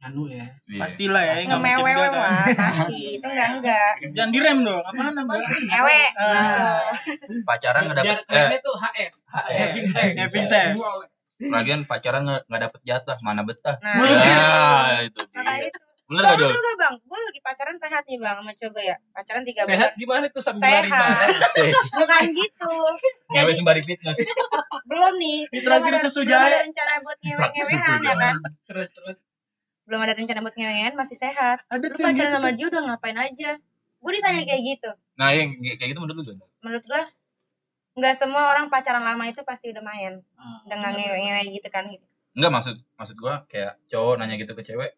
Anu 0.00 0.24
ya. 0.32 0.48
Iya. 0.64 0.80
Pastilah 0.80 1.22
ya. 1.22 1.34
ngemewewe 1.44 1.92
enggak 1.92 2.08
kan. 2.08 2.22
lah 2.24 2.44
pasti 2.56 2.96
itu 3.20 3.26
enggak 3.28 3.48
enggak 3.60 3.92
Jangan 4.16 4.30
direm 4.32 4.58
dong. 4.64 4.80
Apaan 4.80 5.12
apaan? 5.12 5.40
ewe 5.60 6.00
Ah. 6.16 6.88
Pacaran 7.44 7.82
nggak 7.84 7.98
dapet. 8.00 8.16
Eh, 8.32 8.60
tuh 8.64 8.76
HS. 8.80 9.14
HS. 9.28 9.94
Having 10.16 10.46
sex. 10.48 10.72
Lagian 11.40 11.80
pacaran 11.84 12.24
nggak 12.24 12.60
dapet 12.64 12.80
jatah, 12.84 13.16
mana 13.20 13.44
betah. 13.44 13.76
nah 13.84 14.00
Nah, 14.00 15.04
itu 15.04 15.20
maka 15.30 15.52
dia. 15.52 15.68
itu 15.68 15.80
Bener 16.10 16.74
Bang 16.74 16.94
gue 16.98 17.18
lagi 17.22 17.38
pacaran 17.38 17.76
sehat 17.78 18.02
nih 18.02 18.18
bang 18.18 18.42
sama 18.42 18.52
cowok 18.56 18.82
ya. 18.82 18.96
Pacaran 19.14 19.42
tiga 19.46 19.62
bulan. 19.62 19.70
Sehat 19.78 19.90
gimana 19.94 20.24
tuh 20.32 20.42
sambil 20.42 20.66
Sehat. 20.66 21.28
Bukan 22.02 22.22
gitu. 22.34 22.72
Ngewe 23.30 23.42
Jadi 23.46 23.58
sembari 23.62 23.82
fitness. 23.86 24.18
belum 24.90 25.14
nih. 25.22 25.46
Di 25.46 25.60
Belum 25.62 25.66
terakhir 25.70 25.92
ada, 25.94 26.02
susu 26.02 26.26
belum 26.26 26.34
ada 26.40 26.58
rencana 26.66 26.92
buat 27.06 27.18
ngewe-ngewean 27.22 27.98
ya 28.02 28.14
kan. 28.18 28.34
Terus 28.66 28.90
terus. 28.90 29.18
Belum 29.90 30.00
ada 30.00 30.14
rencana 30.14 30.38
buat 30.38 30.54
ngewean 30.54 30.94
masih 30.94 31.18
sehat. 31.18 31.66
Ada 31.66 31.82
Lu 31.84 31.98
pacaran 31.98 32.14
gitu. 32.24 32.36
sama 32.38 32.48
dia 32.54 32.66
udah 32.70 32.82
ngapain 32.86 33.18
aja? 33.18 33.50
Gue 33.98 34.12
ditanya 34.14 34.42
kayak 34.44 34.62
gitu. 34.64 34.90
Nah, 35.12 35.34
yang 35.34 35.50
kayak 35.58 35.88
gitu 35.90 35.98
menurut 35.98 36.14
lu 36.14 36.22
gimana? 36.24 36.46
Menurut 36.62 36.84
gue 36.86 37.02
nggak 37.92 38.14
semua 38.14 38.42
orang 38.48 38.70
pacaran 38.70 39.02
lama 39.02 39.26
itu 39.26 39.42
pasti 39.42 39.66
udah 39.68 39.82
main. 39.82 40.22
Ah. 40.34 40.62
Udah 40.62 40.76
nggak 40.78 40.92
ngewe-ngewe 40.94 41.42
gitu 41.52 41.68
kan. 41.68 41.90
Enggak 42.30 42.50
maksud 42.54 42.76
maksud 42.94 43.16
gua 43.18 43.42
kayak 43.44 43.82
cowok 43.84 44.14
nanya 44.16 44.38
gitu 44.38 44.54
ke 44.54 44.62
cewek 44.62 44.94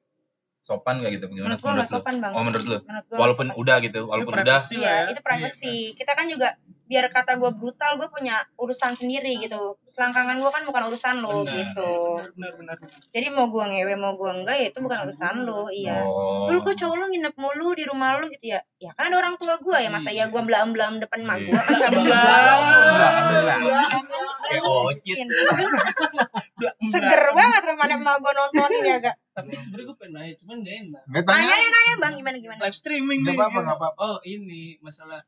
sopan 0.60 1.00
gak 1.00 1.18
gitu 1.18 1.26
gimana 1.26 1.56
Menurut 1.56 1.58
gue 1.58 1.72
nggak 1.72 1.88
lu? 1.88 1.94
sopan 1.96 2.14
bang. 2.20 2.32
Oh 2.36 2.44
menurut 2.44 2.62
lu? 2.62 2.78
Menurut 2.84 3.06
gua 3.08 3.18
Walaupun 3.18 3.46
sopan. 3.48 3.58
udah 3.58 3.76
gitu, 3.80 4.00
walaupun 4.04 4.28
Itu 4.28 4.36
udah 4.36 4.44
privacy 4.52 4.76
lah 4.76 4.84
Iya, 4.84 4.94
ya. 4.94 5.10
itu 5.10 5.20
privacy. 5.20 5.76
Kita 5.96 6.12
kan 6.12 6.26
juga 6.28 6.48
biar 6.92 7.08
kata 7.08 7.40
gue 7.40 7.48
brutal, 7.56 7.96
gue 7.96 8.04
punya 8.12 8.36
urusan 8.60 8.92
sendiri 8.92 9.40
gitu. 9.40 9.80
Selangkangan 9.88 10.36
gue 10.36 10.50
kan 10.52 10.68
bukan 10.68 10.92
urusan 10.92 11.24
lo 11.24 11.40
Benar. 11.40 11.56
gitu. 11.56 11.92
Benar 12.36 12.52
benar. 12.60 12.76
benar. 12.76 13.00
Jadi 13.08 13.26
mau 13.32 13.48
gue 13.48 13.64
ngewe 13.64 13.94
mau 13.96 14.12
gue 14.20 14.28
enggak 14.28 14.56
ya 14.60 14.66
itu 14.68 14.78
bukan 14.84 15.08
urusan 15.08 15.48
lo, 15.48 15.72
iya. 15.72 16.04
Oh. 16.04 16.52
Dulu 16.52 16.60
kok 16.60 16.76
cowok 16.76 16.96
lu 17.00 17.04
nginep 17.16 17.34
mulu 17.40 17.72
di 17.72 17.88
rumah 17.88 18.20
lu 18.20 18.28
gitu 18.28 18.52
ya? 18.52 18.60
Ya 18.76 18.92
kan 18.92 19.08
ada 19.08 19.16
orang 19.24 19.40
tua 19.40 19.56
gue 19.56 19.78
ya, 19.80 19.88
masa 19.88 20.12
ya 20.12 20.28
gue 20.28 20.42
belam-belam 20.44 21.00
depan 21.00 21.24
mak 21.24 21.40
gue 21.40 21.56
kan 21.56 21.80
gak 21.80 22.20
Kayak 24.42 24.68
ocit. 24.68 25.16
Seger 26.92 27.22
banget 27.32 27.62
rumahnya 27.64 27.96
emak 27.96 28.16
gue 28.20 28.32
nontonin 28.36 28.84
ya 28.84 28.96
gak? 29.00 29.16
Tapi 29.32 29.56
sebenarnya 29.56 29.86
gue 29.88 29.96
pengen 29.96 30.12
nanya, 30.12 30.34
cuman 30.44 30.56
gak 30.60 30.76
enak. 30.76 31.02
Nanya 31.24 31.56
nanya 31.72 31.94
bang 32.04 32.14
gimana 32.20 32.36
gimana? 32.36 32.60
Live 32.60 32.76
streaming 32.76 33.24
Nggak 33.24 33.32
nih. 33.32 33.40
apa-apa, 33.40 33.58
nggak 33.64 33.78
apa-apa. 33.80 34.02
Oh 34.04 34.18
ini 34.28 34.76
masalah 34.84 35.24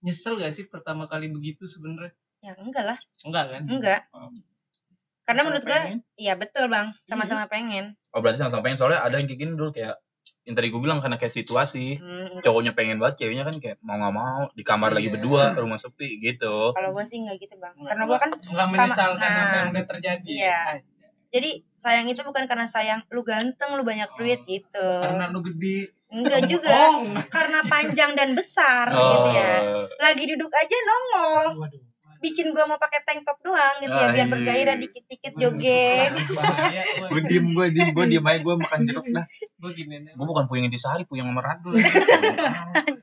nyesel 0.00 0.36
gak 0.36 0.50
sih 0.50 0.64
pertama 0.64 1.04
kali 1.04 1.26
begitu 1.26 1.64
sebenarnya? 1.64 2.12
Ya 2.38 2.52
enggak 2.54 2.84
lah, 2.86 2.98
Enggak 3.22 3.44
kan? 3.48 3.62
enggak. 3.64 4.00
Karena 5.22 5.40
Sama 5.40 5.48
menurut 5.50 5.64
gue, 5.64 5.80
iya 6.16 6.34
betul 6.34 6.64
bang, 6.66 6.94
sama-sama 7.02 7.44
pengen. 7.46 7.98
Oh 8.10 8.20
berarti 8.20 8.38
sama-sama 8.38 8.62
pengen 8.62 8.78
soalnya 8.78 9.00
ada 9.00 9.16
yang 9.16 9.26
kayak 9.26 9.40
gini 9.40 9.52
dulu 9.52 9.70
kayak 9.70 9.98
yang 10.42 10.54
tadi 10.54 10.70
gue 10.70 10.78
bilang 10.78 10.98
karena 10.98 11.16
kayak 11.16 11.34
situasi 11.34 11.98
Hmm, 11.98 12.38
cowoknya 12.38 12.70
pengen 12.72 12.96
banget 12.96 13.18
ceweknya 13.20 13.42
kan 13.42 13.58
kayak 13.58 13.76
mau 13.80 13.94
nggak 13.96 14.14
mau 14.14 14.46
di 14.48 14.62
kamar 14.62 14.90
lagi 14.92 15.08
Iya. 15.08 15.14
berdua 15.18 15.42
rumah 15.56 15.74
sepi 15.76 16.18
gitu 16.20 16.70
Kalau 16.70 16.90
gue 16.92 17.02
sih 17.02 17.18
enggak 17.18 17.38
gitu 17.40 17.54
bang, 17.56 17.74
karena 17.74 18.02
gue 18.04 18.16
kan 18.16 18.30
Enggak 18.30 18.46
sama- 18.46 18.70
menyesalkan 18.72 19.26
nah, 19.26 19.42
apa 19.42 19.56
yang 19.56 19.68
udah 19.72 19.84
terjadi. 19.88 20.30
iya. 20.30 20.60
jadi 21.26 21.50
sayang 21.74 22.06
itu 22.06 22.22
bukan 22.22 22.46
karena 22.46 22.64
sayang 22.64 23.02
lu 23.08 23.20
ganteng 23.20 23.74
lu 23.74 23.82
banyak 23.82 24.06
duit 24.14 24.40
gitu. 24.46 24.86
Karena 25.02 25.26
lu 25.26 25.42
gede. 25.42 25.90
Enggak 26.16 26.48
juga, 26.48 26.96
Oh, 26.96 27.04
karena 27.28 27.60
panjang 27.68 28.16
dan 28.16 28.32
besar 28.32 28.88
gitu 28.88 29.28
ya. 29.36 29.52
Oh. 29.60 29.84
Lagi 30.00 30.24
duduk 30.24 30.48
aja 30.48 30.76
nongol. 30.88 31.60
Waduh. 31.60 31.84
bikin 32.16 32.56
gua 32.56 32.64
mau 32.64 32.80
pakai 32.80 33.04
tank 33.04 33.28
top 33.28 33.38
doang 33.44 33.76
gitu 33.84 33.92
ya 33.92 34.08
biar 34.08 34.24
iya. 34.24 34.32
bergairah 34.32 34.76
dikit-dikit 34.80 35.36
joget. 35.36 36.16
Gue 37.12 37.20
diem, 37.28 37.52
gue 37.52 37.66
diem, 37.70 37.92
gue 37.92 38.04
diem 38.08 38.24
aja, 38.24 38.40
gue 38.40 38.54
makan 38.56 38.80
jeruk 38.88 39.06
dah. 39.12 39.28
Gue 39.60 39.70
gini 39.76 40.00
nih. 40.00 40.12
gue 40.16 40.26
bukan 40.26 40.48
puyeng 40.48 40.66
intisari 40.66 41.04
puyeng 41.04 41.28
sama 41.28 41.44
ragul 41.44 41.76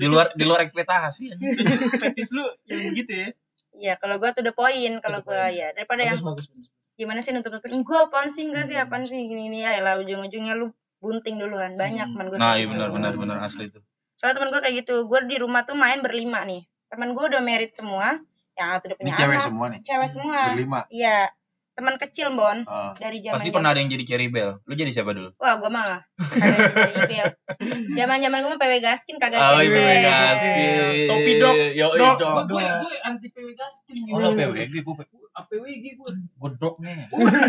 di 0.00 0.06
luar 0.08 0.32
di 0.34 0.44
luar 0.44 0.66
ekspektasi 0.66 1.32
anjing. 1.32 1.54
Fetis 2.02 2.30
lu 2.34 2.44
yang 2.66 2.92
begitu 2.92 3.12
ya. 3.12 3.28
Iya 3.76 3.94
kalau 4.00 4.16
gua 4.16 4.32
tuh 4.32 4.40
the 4.40 4.56
point 4.56 5.04
kalau 5.04 5.20
gua 5.20 5.52
ya 5.52 5.70
daripada 5.76 6.02
yang 6.02 6.16
Bagus 6.16 6.48
bagus. 6.48 6.72
gimana 6.96 7.20
sih 7.20 7.36
nutup-nutupin 7.36 7.84
gua 7.84 8.08
apaan 8.08 8.32
sih 8.32 8.48
enggak 8.48 8.64
sih 8.64 8.76
apaan 8.80 9.04
sih 9.04 9.28
gini 9.28 9.52
gini 9.52 9.58
ya 9.62 9.76
lah 9.84 10.00
ujung-ujungnya 10.00 10.56
lu 10.56 10.72
bunting 11.06 11.38
duluan 11.38 11.78
banyak 11.78 12.10
teman 12.10 12.26
gua 12.26 12.38
nah 12.42 12.58
iya 12.58 12.66
gitu. 12.66 12.74
benar 12.74 12.90
benar 12.90 13.12
benar 13.14 13.36
asli 13.46 13.70
itu. 13.70 13.78
Soalnya 14.18 14.42
teman 14.42 14.48
gua 14.50 14.60
kayak 14.66 14.76
gitu 14.82 15.06
gua 15.06 15.22
di 15.22 15.36
rumah 15.38 15.62
tuh 15.62 15.78
main 15.78 16.02
berlima 16.02 16.42
nih. 16.42 16.66
Teman 16.90 17.14
gua 17.14 17.30
udah 17.30 17.42
married 17.46 17.70
semua 17.70 18.18
yang 18.58 18.74
udah 18.74 18.88
Ini 18.90 18.98
punya 18.98 19.14
cewek 19.14 19.36
anak 19.38 19.46
semua 19.46 19.66
nih, 19.70 19.80
cewek 19.86 20.08
semua. 20.10 20.40
Berlima. 20.50 20.80
iya 20.90 21.30
teman 21.76 21.94
kecil 21.96 22.32
bon 22.32 22.64
Oh. 22.64 22.96
dari 22.96 23.20
zaman 23.20 23.36
pasti 23.36 23.52
pernah 23.52 23.70
ada 23.70 23.78
yang 23.78 23.88
jadi 23.88 24.04
cherry 24.06 24.26
bell 24.26 24.64
lu 24.64 24.72
jadi 24.72 24.90
siapa 24.90 25.12
dulu 25.12 25.28
Wah, 25.36 25.54
gua 25.56 25.68
mah 25.68 26.00
kagak 26.16 26.72
jadi 26.72 26.92
email. 27.04 27.26
Zaman-zaman 28.00 28.38
gua 28.40 28.50
mah 28.50 28.58
PW 28.58 28.74
Gaskin 28.80 29.16
kagak 29.16 29.36
Oh, 29.38 29.54
PW 29.54 29.68
email. 29.68 30.00
Gaskin. 30.02 30.80
Topi 31.06 31.32
dok. 31.36 31.54
Yo, 31.70 31.86
Dok. 31.92 32.16
dok. 32.16 32.36
Gue 32.48 32.64
gue 32.64 32.96
anti 33.02 33.26
PW 33.28 33.48
Gaskin 33.52 33.96
Oh, 34.08 34.18
lo 34.18 34.28
PWG, 34.32 34.74
gue 34.74 34.94
APWG 35.36 35.84
gue. 35.94 36.10
gue 36.16 36.50
dok 36.56 36.76
nih. 36.80 36.96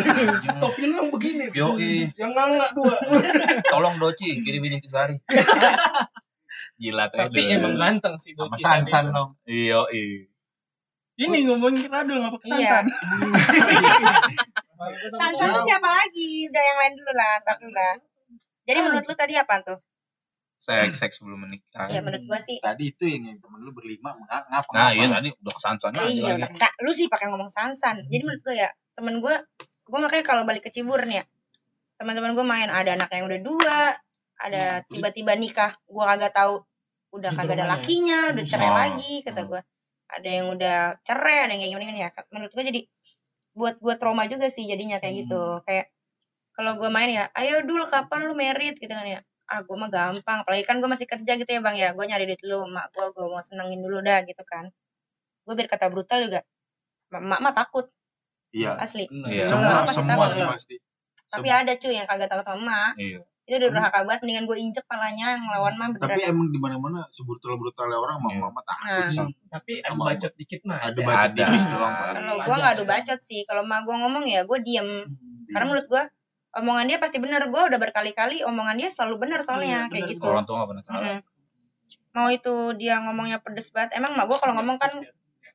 Topi 0.61 0.81
lu 0.83 0.93
yang 0.97 1.09
begini. 1.09 1.45
Yo, 1.51 1.79
Yang 2.13 2.31
nganga 2.35 2.67
dua. 2.73 2.95
tolong 3.71 3.95
Doci 3.95 4.43
kirimin 4.43 4.75
intisari. 4.75 5.23
Gila 6.75 7.07
tuh. 7.07 7.17
Tapi 7.23 7.41
emang 7.49 7.73
ganteng 7.73 8.19
sih. 8.19 8.35
Sama 8.35 8.53
Doci 8.53 8.61
Sansan 8.61 8.85
Sandi. 9.07 9.15
dong. 9.15 9.29
Iya, 9.43 9.79
iya. 9.89 10.27
Ini 11.17 11.49
ngomongin 11.49 11.89
radul 11.89 12.21
ngapa 12.21 12.37
Iya. 12.45 12.45
kesansan? 12.45 12.85
Sansan 15.17 15.47
tuh 15.49 15.63
siapa 15.65 15.89
lagi? 15.89 16.45
Udah 16.45 16.63
yang 16.63 16.77
lain 16.77 16.93
dulu 16.93 17.11
lah, 17.11 17.33
dulu 17.57 17.73
lah. 17.73 17.93
Jadi 18.67 18.79
menurut 18.85 19.05
lu 19.09 19.15
tadi 19.17 19.33
apa 19.33 19.65
tuh? 19.65 19.79
Seks, 20.57 20.97
seks 20.97 21.13
sebelum 21.21 21.45
menikah. 21.45 21.85
Ya 21.89 22.01
menurut 22.01 22.25
gua 22.25 22.41
sih 22.41 22.57
Tadi 22.57 22.89
itu 22.89 23.05
yang, 23.05 23.29
yang 23.29 23.37
temen 23.37 23.61
lu 23.61 23.69
berlima, 23.73 24.17
ngap 24.17 24.49
ngapa? 24.49 24.71
Nah, 24.73 24.89
iya 24.89 25.05
tadi 25.05 25.29
udah 25.29 25.53
kesansan 25.53 25.93
aja 25.93 26.09
iya, 26.09 26.33
lagi. 26.33 26.57
nah, 26.57 26.71
lu 26.81 26.91
sih 26.97 27.05
pakai 27.05 27.29
ngomong 27.29 27.53
sansan. 27.53 28.09
Jadi 28.09 28.21
menurut 28.25 28.41
gua 28.41 28.55
ya, 28.57 28.69
temen 28.97 29.15
gua, 29.21 29.35
gua 29.85 29.99
makanya 30.01 30.25
kalau 30.25 30.43
balik 30.49 30.65
ke 30.65 30.73
Cibur 30.73 30.97
nih 31.05 31.21
ya, 31.21 31.23
teman-teman 32.01 32.33
gua 32.33 32.45
main 32.45 32.69
ada 32.73 32.97
anak 32.97 33.09
yang 33.13 33.29
udah 33.29 33.39
dua, 33.41 33.77
ada 34.41 34.81
tiba-tiba 34.89 35.37
nikah, 35.37 35.77
gua 35.85 36.09
kagak 36.17 36.33
tahu 36.33 36.65
udah 37.13 37.31
kagak 37.37 37.61
ada 37.61 37.65
ya? 37.65 37.71
lakinya, 37.77 38.19
udah 38.33 38.43
cerai 38.49 38.69
Oh. 38.69 38.77
lagi 38.81 39.13
kata 39.25 39.41
gua. 39.45 39.61
Ada 40.07 40.29
yang 40.29 40.47
udah 40.55 40.77
cerai, 41.03 41.37
ada 41.47 41.51
yang 41.55 41.61
kayak 41.63 41.73
gimana 41.75 41.99
ya. 41.99 42.09
Menurut 42.31 42.51
gua 42.55 42.63
jadi 42.63 42.81
buat 43.57 43.75
gua 43.83 43.95
trauma 43.99 44.23
juga 44.31 44.47
sih 44.51 44.63
jadinya 44.67 44.97
kayak 45.03 45.15
gitu. 45.27 45.41
Kayak 45.67 45.91
kalau 46.55 46.75
gua 46.79 46.89
main 46.93 47.09
ya, 47.11 47.25
ayo 47.37 47.63
dulu 47.65 47.83
kapan 47.87 48.27
lu 48.29 48.33
merit 48.37 48.75
gitu 48.79 48.89
kan 48.91 49.05
ya. 49.07 49.19
Ah, 49.47 49.61
gua 49.67 49.75
mah 49.87 49.89
gampang. 49.91 50.43
Apalagi 50.43 50.63
kan 50.67 50.79
gua 50.83 50.89
masih 50.95 51.07
kerja 51.09 51.31
gitu 51.39 51.49
ya, 51.51 51.61
Bang 51.63 51.75
ya. 51.79 51.91
Gua 51.97 52.05
nyari 52.07 52.23
duit 52.29 52.39
dulu, 52.43 52.67
mak 52.71 52.91
gua 52.95 53.11
gua 53.15 53.25
mau 53.39 53.43
senengin 53.43 53.79
dulu 53.83 53.99
dah 54.03 54.23
gitu 54.27 54.43
kan. 54.47 54.71
Gua 55.47 55.53
biar 55.59 55.67
kata 55.71 55.87
brutal 55.93 56.19
juga. 56.27 56.41
Mak 57.13 57.39
mah 57.43 57.53
takut 57.55 57.87
Iya. 58.55 58.79
asli. 58.79 59.05
Iya. 59.11 59.47
Semua, 59.51 59.85
semua 59.91 60.27
sih 60.33 60.43
pasti. 60.43 60.75
tapi 61.27 61.49
ada 61.51 61.73
cuy 61.75 61.93
yang 61.99 62.07
kagak 62.07 62.31
takut 62.31 62.47
sama 62.47 62.57
emak 62.63 62.93
Iya. 62.99 63.19
Itu 63.47 63.55
udah 63.57 63.69
durhaka 63.71 63.99
banget 64.03 64.19
mendingan 64.21 64.43
gue 64.43 64.57
injek 64.57 64.83
palanya 64.83 65.27
ngelawan 65.35 65.73
mah 65.73 65.87
Tapi 65.89 66.03
beneran 66.19 66.29
emang 66.29 66.47
di 66.49 66.59
mana-mana 66.59 66.99
sebrutal 67.09 67.55
brutalnya 67.55 67.95
orang 67.95 68.19
mama 68.19 68.29
Iya. 68.29 68.41
mama 68.43 68.59
takut. 68.61 68.91
Nah. 69.15 69.27
Tapi 69.49 69.71
ada 69.79 69.95
bacot 69.95 70.33
dikit 70.35 70.61
mah. 70.61 70.77
Ada 70.77 70.91
Ada. 70.91 71.01
bacot 71.01 71.31
tipis 71.33 71.63
Ada. 71.63 71.71
doang, 71.71 71.93
Pak. 71.93 72.07
kalau 72.13 72.35
gue 72.37 72.55
nggak 72.57 72.73
adu 72.73 72.83
bacot 72.85 73.19
sih 73.21 73.41
kalau 73.43 73.61
emak 73.63 73.81
gue 73.81 73.95
ngomong 73.95 74.23
ya 74.25 74.41
gue 74.43 74.59
diem 74.61 74.89
karena 75.47 75.65
menurut 75.65 75.87
gue 75.87 76.03
omongan 76.53 76.85
dia 76.85 76.97
pasti 76.97 77.17
bener 77.17 77.41
gue 77.45 77.61
udah 77.63 77.79
berkali-kali 77.79 78.43
omongan 78.43 78.75
dia 78.75 78.89
selalu 78.89 79.15
bener 79.17 79.39
soalnya 79.41 79.85
Iya, 79.85 79.91
kayak 79.93 80.05
gitu 80.11 80.25
Orang 80.25 80.43
tua 80.43 80.55
nggak 80.57 80.69
pernah 80.69 80.83
salah. 80.83 81.01
Mm-mm. 81.07 81.19
mau 82.11 82.27
itu 82.27 82.49
dia 82.73 82.97
ngomongnya 82.99 83.37
pedes 83.37 83.69
banget 83.69 83.93
emang 83.93 84.11
mak 84.11 84.25
gue 84.25 84.35
kalau 84.35 84.57
ngomong 84.57 84.75
kan 84.75 84.89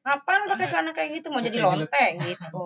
ngapain 0.01 0.47
pakai 0.47 0.67
celana 0.67 0.91
kayak 0.91 1.11
gitu 1.13 1.29
mau 1.29 1.39
jadi 1.39 1.59
lonte 1.59 2.05
gitu 2.23 2.63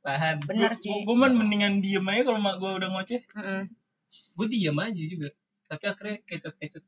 Tahan. 0.00 0.40
bener 0.42 0.72
sih 0.72 1.04
Gue 1.04 1.14
mah 1.14 1.28
mendingan 1.28 1.78
diem 1.78 2.02
aja 2.02 2.24
kalau 2.24 2.36
mak 2.38 2.56
gue 2.56 2.70
udah 2.70 2.88
ngoceh. 2.90 3.20
Mm-mm. 3.34 3.60
Gue 4.08 4.46
diam 4.46 4.76
aja 4.76 5.02
juga. 5.02 5.28
Tapi 5.66 5.84
akhirnya 5.84 6.16
kecot-kecot. 6.22 6.82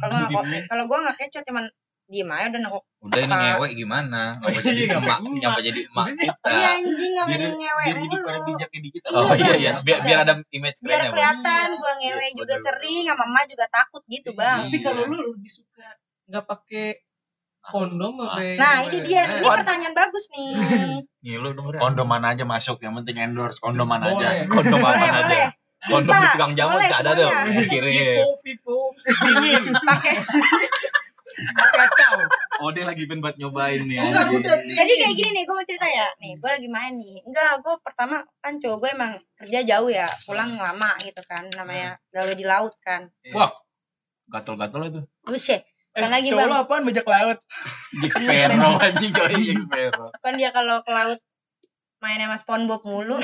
kalau 0.00 0.14
nggak 0.18 0.64
kalau 0.66 0.84
gue 0.88 0.98
nggak 0.98 1.16
kecut 1.18 1.44
cuman 1.44 1.64
diem 2.10 2.26
aja 2.26 2.50
udah 2.50 2.60
nengok 2.60 2.84
Udah 3.00 3.20
ini 3.22 3.30
Pak. 3.30 3.38
ngewek 3.38 3.70
gimana? 3.78 4.22
Ngapa 4.42 4.60
jadi 4.60 4.80
Iya, 4.82 4.98
emak, 4.98 5.18
emak. 5.20 5.38
nyampe 5.38 5.60
jadi 5.62 5.80
emak 5.86 6.06
kita. 6.10 6.50
iya 6.50 6.68
anjing 6.74 7.12
nggak 7.14 7.26
jadi 7.30 7.46
ngewe 7.54 7.82
biar 7.86 7.96
mulu. 8.02 8.26
pada 8.26 8.40
bijaknya 8.42 8.78
dikit. 8.82 9.00
Oh 9.08 9.30
iya 9.32 9.54
iya, 9.54 9.70
biar 9.78 9.98
biar 10.02 10.18
ada 10.20 10.34
image 10.50 10.78
biar 10.82 11.00
kelihatan 11.06 11.68
gue 11.70 11.92
ngewe 12.02 12.24
Iya, 12.24 12.34
juga 12.34 12.54
bener, 12.56 12.64
sering 12.66 13.02
sama 13.06 13.16
mama 13.22 13.40
juga 13.46 13.66
takut 13.70 14.02
gitu 14.06 14.30
bang 14.34 14.58
Tapi 14.58 14.76
kalau 14.80 15.02
lu 15.06 15.16
lebih 15.32 15.50
suka 15.50 15.86
nggak 16.26 16.44
pakai 16.44 16.86
kondom 17.60 18.14
apa? 18.18 18.40
nah 18.56 18.76
ini 18.82 18.98
dia 19.04 19.22
ini 19.28 19.44
pertanyaan 19.44 19.92
bagus 19.92 20.24
nih 20.32 20.56
Nih 21.20 21.34
lu 21.36 21.52
denger 21.52 21.76
ya? 21.76 21.80
Kondoman 21.80 22.24
aja 22.24 22.42
masuk, 22.42 22.80
yang 22.80 22.96
penting 22.96 23.20
endorse 23.20 23.60
kondoman 23.60 24.00
Boleh. 24.00 24.18
aja. 24.18 24.48
Kondom 24.48 24.80
apa 24.80 24.96
boleh 24.96 25.12
aja? 25.20 25.38
Kondom 25.82 26.12
di 26.12 26.26
tukang 26.30 26.52
jamu 26.52 26.74
Boleh, 26.74 26.86
nggak 26.86 27.00
ada 27.00 27.10
tuh. 27.14 27.30
Kirim. 27.64 28.16
Vivo, 28.38 28.78
dingin, 29.00 29.62
pakai 29.80 30.14
kacau. 31.72 32.14
Oh 32.60 32.68
dia 32.68 32.84
lagi 32.84 33.08
pengen 33.08 33.24
buat 33.24 33.32
nyobain 33.34 33.80
nih. 33.82 33.96
Enggak, 33.96 34.28
udah. 34.30 34.60
jadi 34.60 34.92
kayak 34.94 35.14
gini 35.14 35.30
nih 35.32 35.42
gue 35.42 35.54
mau 35.54 35.64
cerita 35.64 35.88
ya 35.88 36.08
nih 36.18 36.36
gue 36.36 36.50
lagi 36.50 36.68
main 36.68 36.92
nih 36.92 37.24
enggak 37.24 37.64
gue 37.64 37.74
pertama 37.80 38.20
kan 38.36 38.60
cowok 38.60 38.76
gue 38.78 38.90
emang 38.92 39.12
kerja 39.34 39.60
jauh 39.64 39.88
ya 39.88 40.04
pulang 40.22 40.52
lama 40.52 40.90
gitu 41.00 41.22
kan 41.24 41.48
namanya 41.50 41.96
gawe 42.10 42.28
di 42.30 42.44
laut 42.44 42.76
kan 42.78 43.08
Wah, 43.30 43.48
gatel-gatel 44.28 44.82
itu. 44.86 45.00
buset 45.22 45.64
Eh, 45.90 45.98
Kan 45.98 46.12
lagi, 46.12 46.30
cowok 46.30 46.38
Bang. 46.40 46.50
lu 46.50 46.56
apaan 46.60 46.82
bajak 46.86 47.02
laut? 47.04 47.38
Jack 47.98 48.12
Sparrow 48.14 48.78
anjing 48.78 49.10
Jack 49.16 49.32
Sparrow. 49.58 50.08
kan 50.14 50.32
dia 50.36 50.50
kalau 50.52 50.76
ke 50.84 50.90
laut 50.92 51.18
mainnya 52.00 52.26
sama 52.26 52.36
SpongeBob 52.36 52.82
mulu 52.82 53.16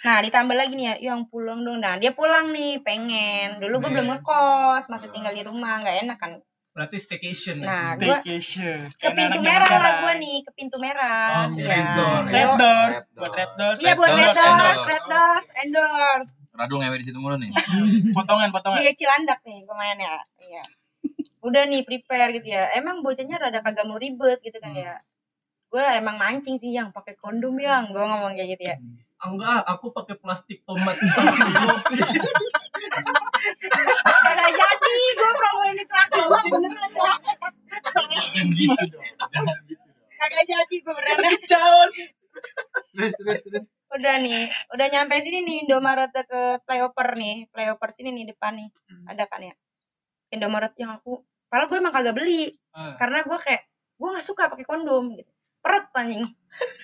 nah 0.00 0.18
ditambah 0.18 0.52
lagi 0.52 0.72
nih 0.72 0.86
ya 0.86 1.10
yang 1.10 1.24
pulang 1.26 1.60
dong 1.60 1.78
nah 1.78 1.96
dia 1.96 2.12
pulang 2.12 2.50
nih 2.50 2.80
pengen 2.80 3.56
dulu 3.58 3.80
gue 3.80 3.90
belum 3.90 4.08
ngekos 4.10 4.86
masih 4.86 5.08
tinggal 5.08 5.30
di 5.30 5.42
rumah 5.42 5.80
nggak 5.80 5.96
enak 6.02 6.18
kan 6.18 6.32
Berarti 6.72 6.96
staycation. 6.96 7.60
ya? 7.60 7.66
nah 7.66 7.88
gue 7.94 8.08
Staycation. 8.08 8.88
ke 8.90 9.08
pintu 9.10 9.40
merah 9.40 9.68
lah 9.70 9.92
gue 10.00 10.14
nih 10.18 10.40
ke 10.40 10.50
pintu 10.52 10.76
merah 10.76 11.44
Oh, 11.44 11.52
Iya. 11.52 11.68
red 11.68 11.88
door. 11.92 12.20
Red 12.24 12.32
Yo- 12.42 12.56
doors. 12.56 12.96
Red 12.96 13.06
Buat 13.12 13.32
red 13.34 13.50
doors. 13.52 13.78
iya 13.78 13.92
buat 13.92 14.10
red 14.10 14.32
doors 14.32 14.80
red 14.82 15.04
doors 15.06 15.46
endorse 15.58 16.28
Radu 16.52 16.74
ngewe 16.76 16.96
di 16.96 17.06
situ 17.06 17.16
mulu 17.16 17.36
nih. 17.38 17.48
Potongan, 18.16 18.48
potongan. 18.50 18.76
di 18.78 18.92
Cilandak 18.94 19.40
nih 19.42 19.58
gue 19.62 19.74
main 19.74 19.96
ya 19.96 20.16
iya 20.38 20.64
udah 21.40 21.62
nih 21.66 21.82
prepare 21.82 22.32
gitu 22.32 22.48
ya 22.48 22.64
emang 22.72 23.00
bocahnya 23.00 23.36
rada 23.36 23.60
kagak 23.60 23.82
mau 23.82 23.96
ribet 23.96 24.40
gitu 24.40 24.56
kan 24.56 24.72
ya 24.72 24.94
gue 25.72 25.80
emang 25.96 26.20
mancing 26.20 26.60
sih 26.60 26.68
yang 26.70 26.92
pakai 26.92 27.16
kondom 27.16 27.56
yang 27.56 27.88
gue 27.88 27.98
ngomong 27.98 28.36
kayak 28.36 28.60
gitu 28.60 28.64
ya 28.68 28.78
Enggak, 29.22 29.62
aku 29.70 29.94
pakai 29.94 30.18
plastik 30.18 30.66
tomat. 30.66 30.98
kagak 34.02 34.50
jadi 34.50 34.92
gue 35.14 35.30
promoin 35.32 35.74
di 35.78 35.86
kelas 35.86 36.08
doang 36.10 36.46
beneran. 36.50 36.90
Jangan 37.86 38.46
gitu 38.50 38.82
dong. 38.90 39.06
Jangan 39.30 39.56
gitu 39.70 39.78
dong. 39.78 39.94
kagak 40.18 40.44
jadi 40.44 40.74
gue 40.74 40.94
beneran 40.94 41.38
Caos. 41.46 41.94
Terus 42.92 43.12
terus 43.14 43.40
terus. 43.46 43.64
udah 43.92 44.16
nih 44.18 44.48
udah 44.72 44.86
nyampe 44.88 45.20
sini 45.20 45.44
nih 45.44 45.56
Indomaret 45.68 46.10
ke 46.16 46.58
flyover 46.64 47.12
nih 47.14 47.44
flyover 47.52 47.88
sini 47.92 48.08
nih 48.10 48.32
depan 48.32 48.56
nih 48.56 48.68
ada 49.04 49.28
kan 49.28 49.44
ya 49.44 49.52
Indomaret 50.32 50.72
yang 50.80 50.96
aku 50.96 51.20
padahal 51.46 51.68
gue 51.68 51.78
emang 51.78 51.92
kagak 51.92 52.16
beli 52.16 52.56
Ah. 52.72 52.96
karena 52.96 53.20
gue 53.20 53.36
kayak 53.36 53.68
gue 54.00 54.08
nggak 54.08 54.24
suka 54.24 54.48
pakai 54.48 54.64
kondom 54.64 55.12
gitu 55.12 55.28
peret 55.62 55.86
anjing 55.94 56.26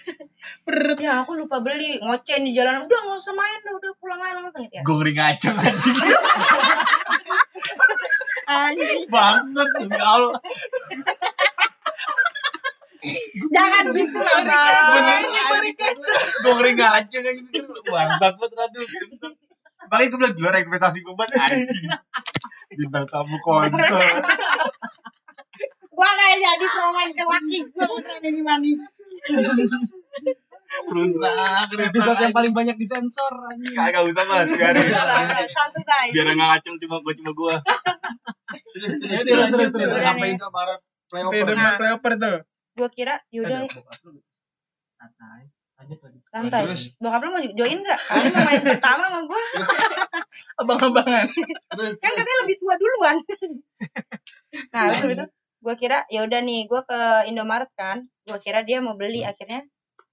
peret 0.64 0.98
ya 1.02 1.20
aku 1.26 1.34
lupa 1.36 1.60
beli 1.60 1.98
ngoceh 2.00 2.38
di 2.40 2.54
jalan 2.56 2.86
udah 2.86 2.98
nggak 3.04 3.18
usah 3.20 3.34
main 3.34 3.58
udah, 3.66 3.74
udah 3.76 3.92
pulang 3.98 4.20
aja 4.22 4.38
langsung 4.38 4.62
gitu 4.64 4.74
ya 4.78 4.82
Gue 4.86 4.94
ngeri 4.96 5.12
ngaceng 5.12 5.56
anjing. 5.58 5.96
anjing 8.48 9.00
Bangsat 9.12 9.68
demi 9.76 9.98
Allah. 10.00 10.40
jangan 13.48 13.84
gitu 13.94 14.18
lah 14.18 14.38
bang 14.42 15.24
Gue 16.42 16.52
ngeri 16.56 16.72
ngaceng 16.78 17.24
anjing. 17.28 17.66
Bangsat 17.84 18.34
banget 18.40 18.52
Radu. 18.56 18.80
Paling 19.88 20.06
itu 20.12 20.16
bilang 20.20 20.34
di 20.36 20.40
luar 20.40 20.54
ekspektasi 20.60 20.98
gue 21.04 21.14
banget 21.18 21.34
anjing. 21.44 21.88
Bintang 22.72 23.04
tamu 23.08 23.36
kontol. 23.44 23.76
gua 25.98 26.10
kayak 26.14 26.38
jadi 26.38 26.66
ke 27.10 27.24
laki 27.26 27.58
gue 27.74 27.86
bukan 27.90 28.22
ini 28.22 28.40
mani 28.46 28.70
Berusak. 30.68 31.72
Episode 31.74 32.20
yang 32.28 32.34
paling 32.36 32.52
banyak 32.52 32.76
disensor 32.76 33.32
anjing. 33.48 33.72
Kagak 33.72 34.04
usah 34.04 34.24
mas. 34.28 34.52
Guys 34.52 34.76
Biar 36.12 36.28
nggak 36.28 36.36
ngaceng 36.38 36.76
cuma 36.76 37.00
gue 37.00 37.12
cuma 37.18 37.32
gue. 37.32 37.54
Terus 38.76 38.94
terus 39.00 39.48
Terus, 39.48 39.68
terus. 39.72 39.90
Sampai 39.96 40.36
Indomaret 40.36 40.80
Nah. 41.08 41.32
sama 41.32 41.70
flyover 41.80 42.12
tuh. 42.20 42.38
gue 42.78 42.88
kira 42.92 43.16
yaudah 43.32 43.64
Santai. 45.00 45.48
Terus? 46.68 46.92
bokap 47.00 47.20
lu 47.24 47.30
mau 47.32 47.40
join 47.40 47.78
nggak 47.80 47.98
kamu 48.04 48.28
mau 48.28 48.42
main 48.44 48.60
pertama 48.60 49.02
sama 49.08 49.20
gue 49.24 49.42
Abang-abangan. 50.60 51.26
Kan 51.96 52.10
katanya 52.12 52.36
lebih 52.44 52.56
tua 52.60 52.74
duluan 52.76 53.16
nah 54.74 54.84
terus 54.92 55.16
itu 55.16 55.24
gue 55.58 55.74
kira 55.74 56.06
ya 56.08 56.22
udah 56.24 56.40
nih 56.42 56.66
gue 56.70 56.80
ke 56.86 57.00
Indomaret 57.30 57.70
kan. 57.74 58.06
Gue 58.26 58.38
kira 58.38 58.62
dia 58.62 58.78
mau 58.78 58.94
beli 58.94 59.26
akhirnya 59.26 59.66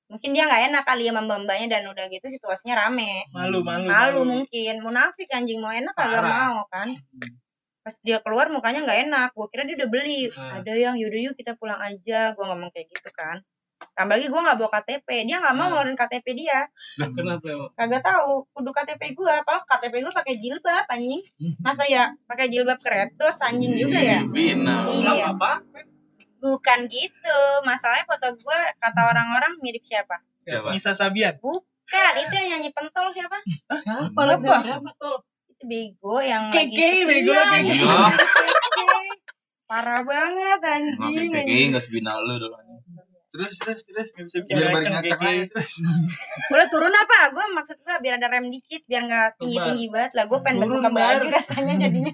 mungkin 0.05 0.37
dia 0.37 0.45
nggak 0.45 0.63
enak 0.69 0.83
kali 0.85 1.09
ya 1.09 1.11
mbak-mbaknya 1.17 1.67
dan 1.67 1.83
udah 1.89 2.05
gitu 2.09 2.25
situasinya 2.29 2.75
rame. 2.77 3.25
Malu, 3.33 3.61
malu. 3.65 3.89
malu 3.89 4.21
mungkin. 4.25 4.75
Munafik 4.81 5.29
anjing 5.33 5.61
mau 5.61 5.73
enak 5.73 5.93
kagak 5.93 6.21
Parah. 6.21 6.31
mau 6.53 6.61
kan. 6.69 6.87
Pas 7.85 7.95
dia 8.01 8.17
keluar 8.21 8.49
mukanya 8.49 8.85
nggak 8.85 8.99
enak. 9.09 9.29
Gue 9.33 9.47
kira 9.49 9.65
dia 9.65 9.75
udah 9.77 9.89
beli. 9.89 10.29
Hmm. 10.29 10.61
ada 10.61 10.73
yang 10.73 10.95
yaudah 10.97 11.21
yuk 11.31 11.35
kita 11.37 11.53
pulang 11.57 11.77
aja. 11.81 12.33
Gue 12.33 12.45
ngomong 12.45 12.69
kayak 12.73 12.89
gitu 12.89 13.09
kan 13.13 13.45
tambah 13.95 14.13
lagi 14.13 14.27
gue 14.27 14.37
nggak 14.37 14.57
bawa 14.57 14.69
KTP 14.71 15.07
dia 15.23 15.37
nggak 15.37 15.51
mau 15.51 15.63
Hmm. 15.63 15.71
ngeluarin 15.73 15.95
KTP 15.95 16.27
dia 16.35 16.59
Kenapa 17.09 17.45
emang? 17.45 17.71
kagak 17.73 18.03
tahu 18.03 18.43
kudu 18.49 18.71
KTP 18.71 19.01
gue 19.13 19.31
apa 19.33 19.63
KTP 19.65 19.93
gue 19.99 20.13
pakai 20.13 20.35
jilbab 20.35 20.85
anjing 20.85 21.23
masa 21.59 21.83
ya 21.85 22.11
pakai 22.23 22.47
jilbab 22.47 22.75
keretos 22.77 23.39
anjing 23.39 23.71
juga 23.73 23.97
ya 23.97 24.19
Bina. 24.21 24.83
Iya. 24.85 25.31
apa? 25.31 25.63
bukan 26.37 26.79
gitu 26.85 27.39
masalahnya 27.63 28.05
foto 28.05 28.35
gue 28.35 28.59
kata 28.77 29.01
orang-orang 29.03 29.57
mirip 29.59 29.81
siapa 29.81 30.21
Siapa? 30.37 30.69
Nisa 30.69 30.91
Sabian. 30.91 31.39
bukan 31.39 31.65
itu 32.19 32.33
yang 32.35 32.47
nyanyi 32.53 32.69
pentol 32.69 33.09
siapa 33.09 33.39
Siapa? 33.81 34.11
Siapa? 34.13 34.57
Siapa 34.61 34.91
tuh? 34.93 35.23
itu 35.47 35.63
bego 35.63 36.19
yang 36.19 36.51
Keke, 36.51 36.67
lagi 36.67 37.01
bego 37.01 37.31
Iya, 37.31 37.43
yang 37.55 37.65
Iya. 37.65 37.97
Keke. 38.11 38.85
parah 39.65 40.01
banget 40.03 40.59
anjing 40.61 41.31
kayak 41.31 41.65
nggak 41.71 41.81
sebina 41.81 42.13
lu 42.19 42.37
dulu. 42.37 42.53
Terus 43.37 43.57
terus 43.57 43.81
terus. 43.83 44.07
Nggak 44.09 44.25
bisa 44.25 44.37
Biar 44.41 44.67
ngaceng, 44.69 44.93
ngacak 44.95 45.19
aja 45.21 45.43
terus. 45.47 45.73
boleh 46.51 46.67
turun 46.67 46.93
apa 46.93 47.17
gue 47.29 47.45
maksud 47.53 47.77
gue 47.77 47.95
biar 47.99 48.15
ada 48.15 48.27
rem 48.29 48.47
dikit 48.47 48.81
biar 48.83 49.01
nggak 49.03 49.27
tinggi 49.37 49.57
tinggi 49.61 49.85
banget 49.87 50.11
lah 50.13 50.25
gue 50.25 50.39
pengen 50.39 50.57
Turun, 50.61 50.79
buka 50.79 50.89
baju 50.89 51.25
Bar. 51.25 51.33
rasanya 51.33 51.73
jadinya 51.77 52.13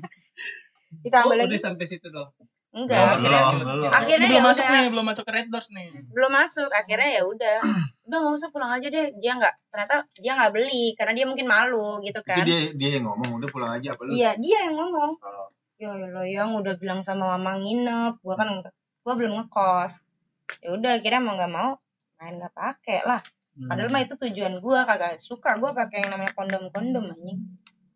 ditambah 1.04 1.30
Oh, 1.30 1.38
lagi 1.38 1.50
udah 1.50 1.62
sampai 1.64 1.86
situ 1.86 2.08
dong. 2.08 2.30
enggak 2.72 2.96
Belum, 2.96 3.12
akhirnya 3.14 3.42
belum, 3.54 3.68
belum. 3.76 3.92
akhirnya 3.92 4.26
Belum 4.26 4.32
ya 4.34 4.44
masuk 4.46 4.64
udah 4.64 4.72
nih, 4.74 4.88
belum 4.88 5.06
masuk 5.06 5.24
ke 5.26 5.34
Red 5.34 5.48
Doors 5.50 5.70
nih. 5.72 5.88
belum 6.08 6.32
masuk 6.34 6.70
akhirnya 6.72 7.10
ya 7.12 7.24
udah 7.26 7.56
udah 8.08 8.18
nggak 8.18 8.34
usah 8.34 8.50
pulang 8.50 8.72
aja 8.72 8.88
deh 8.88 9.06
dia 9.14 9.32
nggak 9.34 9.54
ternyata 9.68 9.96
dia 10.16 10.32
nggak 10.34 10.52
beli 10.52 10.86
karena 10.94 11.14
dia 11.14 11.26
mungkin 11.26 11.48
malu 11.48 12.00
gitu 12.00 12.16
Itu 12.18 12.28
kan 12.30 12.44
dia 12.44 12.60
dia 12.72 12.90
yang 12.96 13.06
ngomong 13.06 13.30
udah 13.38 13.50
pulang 13.50 13.72
aja 13.74 13.88
apa 13.90 14.02
lu? 14.02 14.12
iya 14.12 14.32
dia 14.36 14.58
yang 14.62 14.76
ngomong 14.76 15.12
Oh. 15.20 15.48
ya 15.78 15.92
lo 15.98 16.22
yang 16.22 16.54
udah 16.54 16.74
bilang 16.76 17.02
sama 17.02 17.34
mama 17.34 17.58
nginep 17.58 18.22
gua 18.22 18.36
kan 18.36 18.48
gua 19.02 19.14
belum 19.16 19.34
ngekos 19.36 20.00
ya 20.62 20.70
udah 20.74 20.92
akhirnya 21.00 21.22
mau 21.24 21.34
nggak 21.38 21.54
mau 21.54 21.72
main 22.20 22.36
nggak 22.38 22.54
pakai 22.54 23.00
lah 23.08 23.22
padahal 23.68 23.92
mah 23.92 24.02
itu 24.04 24.16
tujuan 24.16 24.64
gua 24.64 24.88
kagak 24.88 25.20
suka 25.20 25.60
gua 25.62 25.72
pakai 25.74 26.08
yang 26.08 26.12
namanya 26.18 26.34
kondom 26.34 26.70
kondom 26.72 27.14
anjing 27.14 27.40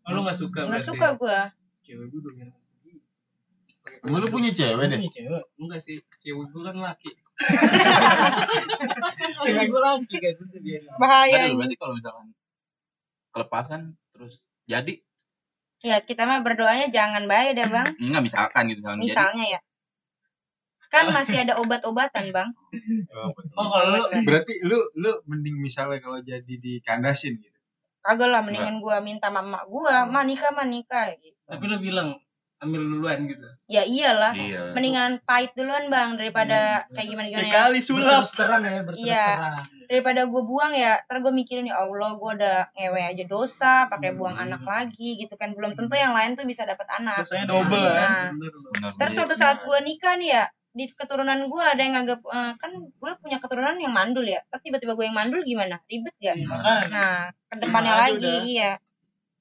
Oh, 0.05 0.13
lu 0.13 0.21
gak 0.21 0.37
suka 0.37 0.69
nggak 0.69 0.85
suka 0.85 1.17
gua 1.17 1.49
Cewek 1.85 2.09
gue 2.09 2.17
dominan. 2.17 2.57
Emang 4.01 4.21
lu 4.21 4.27
punya 4.33 4.49
cewek 4.49 4.89
deh? 4.89 4.97
Punya 4.97 5.13
cewek. 5.13 5.43
Enggak 5.61 5.81
sih, 5.81 6.01
cewek 6.17 6.49
gue 6.49 6.61
kan 6.65 6.77
laki. 6.81 7.13
cewek 9.45 9.65
gue 9.69 9.81
laki 9.81 10.15
kan 10.17 10.33
itu 10.33 10.59
biar. 10.61 10.81
bahaya 10.97 11.45
Aduh, 11.45 11.61
berarti 11.61 11.75
kalau 11.77 11.93
misalkan 11.93 12.27
kelepasan 13.33 13.81
terus 14.13 14.45
jadi 14.65 15.01
Ya 15.85 16.01
kita 16.01 16.25
mah 16.25 16.41
berdoanya 16.41 16.89
jangan 16.89 17.29
bahaya 17.29 17.53
dah 17.53 17.69
bang. 17.69 17.87
enggak 18.01 18.23
misalkan 18.25 18.63
gitu 18.73 18.81
kan 18.81 18.97
jadi 18.97 19.05
Misalnya 19.05 19.45
ya. 19.45 19.59
Kan 20.95 21.05
masih 21.11 21.37
ada 21.43 21.53
obat-obatan 21.59 22.31
bang. 22.31 22.49
Oh 23.53 23.67
kalau 23.67 23.85
lu 23.91 23.99
Berarti 24.23 24.53
lu 24.63 24.79
lu 24.95 25.11
mending 25.25 25.59
misalnya 25.59 25.99
kalau 25.99 26.19
jadi 26.19 26.47
dikandasin 26.55 27.35
gitu. 27.37 27.51
Kagak 27.99 28.29
lah 28.29 28.39
mendingan 28.39 28.79
gua 28.79 29.01
minta 29.01 29.27
mama 29.27 29.65
gua, 29.65 30.05
ma 30.05 30.21
nikah 30.21 30.49
ma 30.49 30.63
nikah 30.63 31.11
gitu. 31.15 31.35
tapi 31.45 31.65
lu 31.65 31.77
bilang 31.77 32.09
ambil 32.57 32.81
duluan 32.81 33.25
gitu. 33.25 33.45
Ya 33.67 33.83
iyalah. 33.83 34.33
iya 34.33 34.71
Mendingan 34.71 35.21
pahit 35.21 35.53
duluan 35.53 35.89
bang 35.89 36.15
daripada 36.15 36.85
kayak 36.89 37.07
gimana 37.07 37.27
gimana 37.27 37.43
ya. 37.43 37.51
Dikali 37.51 37.79
sulap. 37.79 38.23
berterus 38.23 38.33
terang 38.33 38.63
ya 38.63 38.81
berterus 38.81 39.05
Iya. 39.05 39.25
terang 39.27 39.65
Daripada 39.85 40.21
gue 40.25 40.41
buang 40.41 40.73
ya, 40.73 40.97
ntar 40.99 41.21
gue 41.21 41.29
mikirin 41.29 41.69
ya 41.69 41.77
Allah 41.77 42.17
gue 42.17 42.31
udah 42.33 42.57
ngewe 42.73 43.01
aja 43.05 43.23
dosa, 43.25 43.85
pakai 43.85 44.17
buang 44.17 44.33
Hmm. 44.33 44.49
anak 44.49 44.65
lagi 44.65 45.13
gitu 45.15 45.33
kan. 45.35 45.53
Belum 45.53 45.77
tentu 45.77 45.93
yang 45.93 46.17
lain 46.17 46.33
tuh 46.33 46.41
bisa 46.43 46.65
dapat 46.65 46.89
anak. 46.89 47.21
Dosanya 47.21 47.45
double 47.45 47.77
Nah, 47.77 47.93
kan. 47.93 48.29
Bener 48.33 48.49
loh. 48.51 48.71
benar 48.73 48.91
Ntar 48.97 49.09
suatu 49.11 49.33
saat 49.35 49.61
gue 49.61 49.79
nikah 49.81 50.17
nih 50.17 50.29
ya, 50.33 50.43
di 50.75 50.91
keturunan 50.91 51.47
gue 51.47 51.63
ada 51.63 51.79
yang 51.79 51.95
agak 52.03 52.19
eh, 52.27 52.53
kan 52.59 52.71
gue 52.75 53.11
punya 53.23 53.39
keturunan 53.39 53.79
yang 53.79 53.95
mandul 53.95 54.27
ya. 54.27 54.43
Tapi 54.51 54.67
tiba-tiba 54.67 54.91
gue 54.99 55.07
yang 55.07 55.15
mandul 55.15 55.39
gimana? 55.47 55.79
Ribet 55.87 56.11
gak? 56.19 56.35
Makanya. 56.43 56.87
Nah, 56.91 57.15
ke 57.47 57.55
depannya 57.63 57.93
lagi 57.95 58.27
dah. 58.27 58.43
iya. 58.43 58.71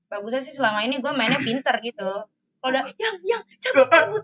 Bagusnya 0.06 0.46
sih 0.46 0.54
selama 0.54 0.86
ini 0.86 1.02
gue 1.02 1.10
mainnya 1.10 1.42
pinter 1.42 1.74
gitu. 1.82 2.30
Kalau 2.30 2.70
udah 2.70 2.86
yang 2.96 3.18
yang 3.26 3.42
cabut 3.58 3.90
cabut. 3.90 4.22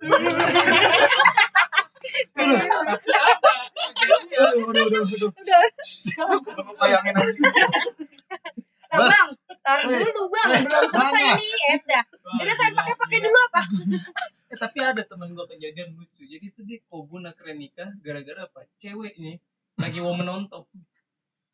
Bayangin 6.81 7.15
aja. 7.19 7.43
nah, 8.91 8.99
bang, 9.07 9.29
taruh 9.61 9.91
dulu 9.93 10.23
bang, 10.31 10.51
belum 10.65 10.85
selesai 10.89 11.27
nih, 11.37 11.75
Eda. 11.75 12.01
Udah 12.39 12.55
saya 12.55 12.71
pakai 12.73 12.95
pakai 12.97 13.19
dulu 13.19 13.39
apa? 13.51 13.63
Eh, 14.51 14.59
tapi 14.59 14.79
ada 14.83 15.03
temen 15.07 15.31
gua 15.31 15.47
kejadian 15.47 15.95
lucu. 15.95 16.27
Jadi 16.27 16.45
itu 16.51 16.61
dia 16.67 16.83
kobun 16.91 17.23
akhirnya 17.23 17.55
nikah 17.55 17.91
gara-gara 18.03 18.51
apa? 18.51 18.67
Cewek 18.77 19.15
nih 19.17 19.39
lagi 19.79 19.99
mau 20.03 20.13
menonton. 20.13 20.67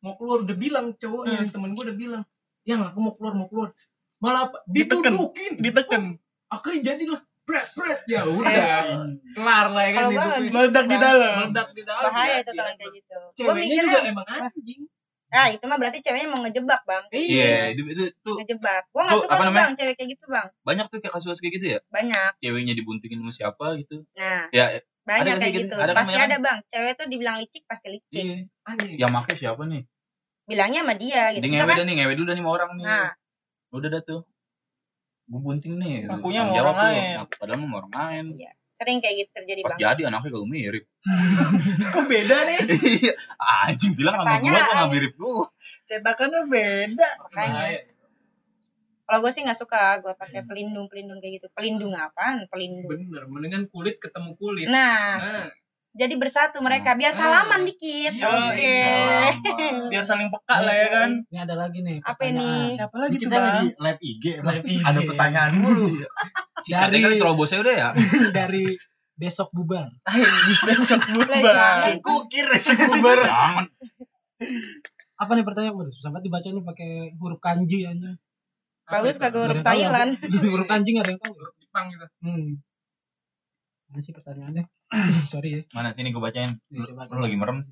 Mau 0.01 0.13
keluar 0.17 0.41
udah 0.41 0.57
bilang 0.57 0.93
cowoknya 0.93 1.45
Hmm. 1.45 1.53
temen 1.53 1.69
gua 1.77 1.83
udah 1.89 1.97
bilang, 1.97 2.23
"Yang 2.65 2.81
aku 2.89 2.97
mau 3.01 3.13
keluar, 3.13 3.33
mau 3.37 3.47
keluar." 3.47 3.69
Malah 4.17 4.49
apa? 4.49 4.57
Diteken. 4.65 5.13
Ditudukin. 5.13 5.53
Diteken. 5.61 6.03
Akhirnya 6.49 6.81
jadilah 6.93 7.19
pret 7.45 7.67
pret 7.71 8.01
ya 8.09 8.25
udah. 8.25 9.05
Kelar 9.37 9.67
lah 9.71 9.83
ya 9.85 9.91
kan 9.93 10.03
ini. 10.03 10.17
gitu, 10.17 10.53
Meledak 10.57 10.85
di 10.85 10.97
Bang. 10.97 11.05
dalam. 11.05 11.35
Meledak 11.47 11.69
di 11.71 11.81
dalam. 11.85 12.03
Bahaya 12.09 12.33
ya, 12.33 12.37
itu 12.41 12.51
kalau 12.51 12.73
kayak 12.73 12.91
gitu. 12.97 13.13
Gue 13.13 13.33
Ceweknya 13.37 13.61
juga 13.61 13.85
mikirnya, 13.93 13.99
emang 14.09 14.25
anjing. 14.27 14.81
Nah 15.27 15.45
itu 15.51 15.63
mah 15.67 15.75
berarti 15.75 15.99
ceweknya 15.99 16.27
mau 16.31 16.39
ngejebak 16.39 16.81
bang, 16.87 17.03
iya 17.11 17.75
itu 17.75 17.83
itu 17.83 18.03
tuh 18.23 18.39
ngejebak. 18.39 18.87
Gue 18.95 19.01
nggak 19.03 19.15
Tuh, 19.15 19.23
suka 19.27 19.35
tuh 19.37 19.51
bang, 19.51 19.71
cewek 19.75 19.93
kayak 19.99 20.09
gitu 20.15 20.25
bang. 20.31 20.47
banyak 20.63 20.85
tuh 20.87 20.97
kayak 21.03 21.13
kasus 21.19 21.37
kayak 21.43 21.53
gitu 21.59 21.65
ya 21.75 21.79
Banyak, 21.91 22.31
ceweknya 22.39 22.73
dibuntingin 22.73 23.19
sama 23.19 23.31
siapa 23.35 23.65
gitu 23.75 24.07
nah 24.15 24.47
ya 24.55 24.79
banyak 25.03 25.35
kayak 25.39 25.53
gitu. 25.55 25.63
gitu? 25.71 25.75
Ada 25.79 25.91
kan 25.91 26.03
Pasti 26.03 26.11
banyak 26.15 26.27
ada 26.27 26.37
bang. 26.39 26.57
Cewek 26.67 26.91
tuh 26.95 27.05
dibilang 27.07 27.35
licik 27.39 27.63
pasti 27.63 27.87
licik. 27.95 28.23
iya 28.23 28.37
Anjing. 28.67 28.95
yang 28.99 29.11
make 29.11 29.35
siapa 29.35 29.63
nih 29.63 29.83
Bilangnya 30.47 30.79
sama 30.87 30.93
dia 30.95 31.21
gitu. 31.35 31.43
dia 31.43 31.49
ngewe 31.59 31.73
dah 31.75 31.85
nih 31.87 31.95
ngewe 31.99 32.13
dulu 32.15 32.25
dah 32.27 32.35
nih 32.35 32.43
sama 32.43 32.51
orang 32.55 32.69
nih 32.79 32.85
nah 32.87 33.09
udah 33.75 33.89
dah 33.91 34.01
tuh 34.03 34.21
gue 35.27 35.39
bunting 35.43 35.75
nih 35.75 35.93
sama 36.07 36.23
jawab 36.23 36.55
orang 36.55 36.77
lain. 36.79 37.03
Padahal 37.35 37.59
sama 37.59 37.75
orang 37.83 37.91
lain 37.99 38.25
sering 38.77 39.01
kayak 39.01 39.25
gitu 39.25 39.29
terjadi 39.33 39.61
pas 39.65 39.73
bang. 39.73 39.79
jadi 39.81 40.01
anaknya 40.13 40.29
kalau 40.37 40.45
mirip 40.45 40.85
Kok 41.97 42.05
beda 42.05 42.37
nih? 42.45 42.59
Iya, 43.01 43.13
anjing 43.41 43.93
bilang 43.97 44.21
sama 44.21 44.37
gua 44.37 44.61
kok 44.61 44.73
nggak 44.77 44.91
mirip 44.93 45.13
gua 45.17 45.45
Cetakannya 45.87 46.41
beda. 46.51 47.07
Makanya. 47.25 47.53
Bahaya. 47.57 47.81
Kalau 49.07 49.23
gue 49.23 49.31
sih 49.31 49.39
nggak 49.39 49.55
suka, 49.55 50.03
gue 50.03 50.11
pakai 50.19 50.43
pelindung 50.43 50.91
pelindung 50.91 51.23
kayak 51.23 51.39
gitu. 51.39 51.47
Pelindung 51.55 51.95
apaan? 51.95 52.43
Pelindung. 52.51 52.91
Bener, 52.91 53.23
mendingan 53.31 53.63
kulit 53.71 54.03
ketemu 54.03 54.35
kulit. 54.35 54.67
Nah, 54.67 55.15
Nah, 55.15 55.47
jadi 55.97 56.13
bersatu 56.13 56.57
mereka. 56.59 56.93
Biar 56.93 57.09
Ah. 57.09 57.17
salaman 57.17 57.61
dikit. 57.63 58.13
Iya, 58.13 58.29
Oke. 58.45 58.61
iya. 58.61 59.33
Biar 59.87 60.03
saling 60.03 60.29
peka 60.29 60.57
lah 60.59 60.71
ya 60.71 60.87
kan. 60.87 61.09
ini 61.23 61.39
ada 61.39 61.55
lagi 61.55 61.81
nih 61.81 61.97
Apa 61.99 62.21
ini? 62.23 62.69
Siapa 62.69 62.93
Ini 62.93 63.01
lagi 63.01 63.15
tuh 63.15 63.21
kita 63.23 63.35
lagi 63.35 63.67
live 63.75 64.01
IG, 64.01 64.23
Live. 64.39 64.63
IG. 64.63 64.81
Ada 64.81 64.99
pertanyaan 65.03 65.53
mulu. 65.55 65.87
katanya 66.59 66.85
dari 66.85 66.97
kali 66.99 67.15
terobosnya 67.15 67.59
udah 67.59 67.75
ya 67.75 67.89
dari 68.37 68.63
besok 69.13 69.49
bubar 69.49 69.89
Besok 70.67 71.01
bubar. 71.09 71.97
Kukir 71.97 72.47
sekubar. 72.55 73.17
jangan 73.19 73.65
apa 75.15 75.31
nih 75.33 75.41
pertanyaan 75.43 75.73
gue 75.73 75.85
sampai 75.91 76.21
dibaca 76.21 76.45
nih 76.45 76.61
pakai 76.63 76.89
huruf 77.15 77.39
kanji 77.39 77.81
aja 77.83 78.13
Bagus 78.85 79.17
kagak 79.17 79.41
huruf 79.43 79.59
tahu, 79.59 79.65
Thailand. 79.67 80.11
huruf 80.45 80.63
kanji 80.65 80.93
nggak 80.93 81.03
ada 81.03 81.11
yang 81.11 81.19
tahu 81.19 81.33
huruf 81.33 81.55
Jepang 81.57 81.85
gitu. 81.89 82.05
hmm. 82.21 82.49
Mana 83.87 83.99
sih 83.99 84.11
pertanyaannya? 84.11 84.63
Sorry 85.31 85.49
ya. 85.49 85.61
mana 85.71 85.91
sini 85.91 86.11
gua 86.11 86.27
bacain 86.27 86.59
Nih, 86.67 86.79
lu, 86.81 86.95
lagi 87.17 87.35
merem 87.35 87.63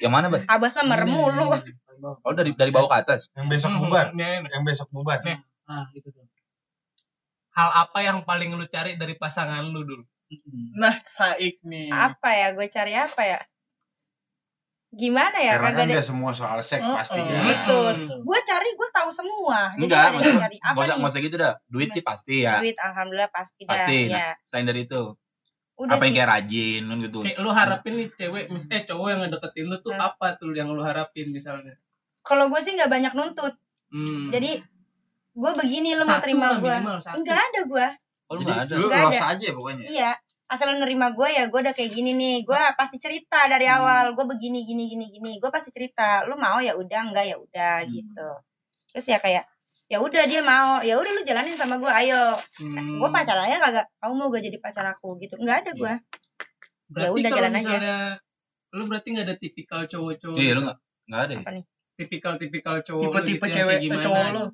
yang 0.00 0.10
mana 0.10 0.26
bas 0.26 0.42
Abas 0.44 0.74
mah 0.74 0.86
merem 0.88 1.08
mulu. 1.08 1.54
ini, 1.54 1.72
paling 1.80 2.00
bawah. 2.00 2.16
oh 2.20 2.32
dari 2.32 2.50
dari 2.52 2.68
bawah 2.68 2.88
ke 2.88 2.96
atas 2.98 3.20
Yang 3.32 3.46
besok 3.52 3.70
bubar. 3.78 4.06
Yang 4.16 4.62
besok 4.64 4.88
bubar. 4.90 5.18
Nih. 5.22 5.38
Ah, 5.64 5.86
gitu 5.92 6.10
tuh. 6.10 6.24
Hal 7.52 7.70
apa 7.80 7.98
yang 8.00 8.22
paling 8.22 8.50
lu 8.50 8.66
cari 8.66 8.94
dari 8.94 9.14
pasangan 9.14 9.62
lu 9.64 9.82
dulu? 9.82 10.04
Nah, 10.74 10.98
Saik 11.00 11.62
nih. 11.62 11.88
Apa 11.88 12.30
ya? 12.30 12.46
Gue 12.52 12.68
cari 12.68 12.92
apa 12.92 13.22
ya? 13.22 13.40
Gimana 14.88 15.36
ya? 15.38 15.56
Karena 15.56 15.68
Kagak 15.68 15.76
kan 15.76 15.84
ada. 15.84 15.94
nggak 15.94 16.06
semua 16.06 16.30
soal 16.32 16.58
seks 16.60 16.80
Oh, 16.80 16.96
pastinya. 16.96 17.28
oh. 17.34 17.44
Gitu. 17.46 17.78
Hmm. 18.08 18.24
Gue 18.24 18.38
cari, 18.42 18.68
gue 18.72 18.88
tahu 18.90 19.10
semua. 19.10 19.58
Jadi 19.72 19.84
enggak 19.84 20.04
maksud 20.10 20.34
cari. 20.38 20.56
Apa 20.58 20.80
nggak 20.90 21.04
usah 21.04 21.20
gitu 21.20 21.36
dah 21.36 21.54
duit 21.66 21.88
sih 21.90 22.00
pasti 22.00 22.34
ya 22.40 22.56
Duit, 22.58 22.74
alhamdulillah 22.74 23.28
pasti 23.28 23.62
dah. 23.62 23.72
pasti 23.74 23.98
Ya. 24.06 24.16
nah 24.16 24.32
selain 24.42 24.66
dari 24.66 24.82
itu 24.84 25.02
Udah 25.78 25.94
apa 25.94 26.04
yang 26.04 26.14
kayak 26.16 26.28
rajin 26.28 26.82
kan 26.84 26.98
gitu 26.98 27.18
Kayak 27.22 27.38
lu 27.38 27.50
harapin 27.50 27.92
nih 27.94 28.08
cewek, 28.10 28.44
mis 28.50 28.66
eh 28.66 28.82
cowok 28.82 29.06
yang 29.08 29.20
ngedeketin 29.22 29.66
lu 29.66 29.76
tuh 29.78 29.94
Hmm. 29.94 30.02
apa 30.04 30.26
tuh 30.34 30.50
yang 30.50 30.68
lu 30.68 30.82
harapin 30.82 31.30
misalnya? 31.30 31.70
Kalau 32.20 32.50
gue 32.50 32.58
sih 32.58 32.74
nggak 32.74 32.90
banyak 32.90 33.12
nuntut. 33.14 33.54
Hmm. 33.88 34.28
Jadi 34.28 34.58
gue 35.32 35.50
begini 35.54 35.94
lo 35.94 36.02
mau 36.02 36.18
terima 36.18 36.58
gue. 36.58 36.74
Enggak 37.14 37.38
ada 37.40 37.60
gue. 37.64 37.86
oh 38.26 38.34
lu 38.34 38.42
Jadi 38.42 38.52
ada 38.58 38.74
lu 38.74 38.86
Nggak 38.86 39.02
los 39.06 39.16
ada. 39.16 39.26
aja 39.32 39.48
pokoknya. 39.54 39.84
Iya. 39.86 40.10
Asal 40.44 40.66
lo 40.68 40.76
nerima 40.76 41.12
gue 41.12 41.28
ya 41.28 41.44
gue 41.46 41.60
udah 41.62 41.72
kayak 41.72 41.90
gini 41.90 42.10
nih. 42.12 42.36
Gue 42.42 42.58
pasti 42.74 42.98
cerita 42.98 43.46
dari 43.46 43.64
Hmm. 43.64 43.78
awal. 43.78 44.04
Gue 44.12 44.26
begini 44.26 44.66
gini 44.66 44.84
gini 44.84 45.06
gini. 45.08 45.38
Gue 45.38 45.48
pasti 45.48 45.70
cerita. 45.70 46.26
Lu 46.26 46.34
mau 46.36 46.58
ya 46.58 46.74
udah 46.74 47.00
enggak 47.06 47.24
ya 47.24 47.36
udah 47.38 47.86
Hmm. 47.86 47.88
gitu. 47.88 48.28
Terus 48.90 49.06
ya 49.06 49.18
kayak 49.18 49.46
ya 49.88 49.98
udah 49.98 50.22
dia 50.22 50.40
mau 50.40 50.78
ya 50.80 50.94
udah 50.94 51.10
lu 51.10 51.22
jalanin 51.22 51.52
sama 51.54 51.76
gue 51.76 51.88
ayo 51.88 52.36
Hmm. 52.58 52.98
gue 52.98 53.08
pacar 53.08 53.40
aja 53.40 53.56
kagak 53.58 53.86
kamu 53.96 54.12
mau 54.14 54.28
gak 54.28 54.44
jadi 54.44 54.58
pacar 54.58 54.84
aku 54.86 55.16
gitu 55.18 55.34
nggak 55.34 55.56
ada 55.58 55.70
gue 55.72 55.94
Ya 56.90 57.08
udah, 57.10 57.30
jalan 57.30 57.52
aja. 57.52 58.16
lu 58.70 58.84
berarti 58.84 59.08
nggak 59.10 59.26
ada 59.26 59.36
tipikal 59.36 59.84
cowok-cowok. 59.84 60.36
iya 60.36 60.52
lu 60.52 60.62
nggak 60.62 60.78
nggak 61.06 61.20
ada 61.22 61.32
ya 61.32 61.40
apa 61.40 61.50
nih 61.50 61.64
tipikal-tipikal 61.98 62.76
cowok 62.80 63.02
lu 63.02 63.08
Tipe-tipe 63.08 63.42
gitu 63.42 63.54
cewek 63.54 63.76
gimana 63.80 64.02
cowok 64.02 64.22
gitu. 64.22 64.34
lu. 64.34 64.44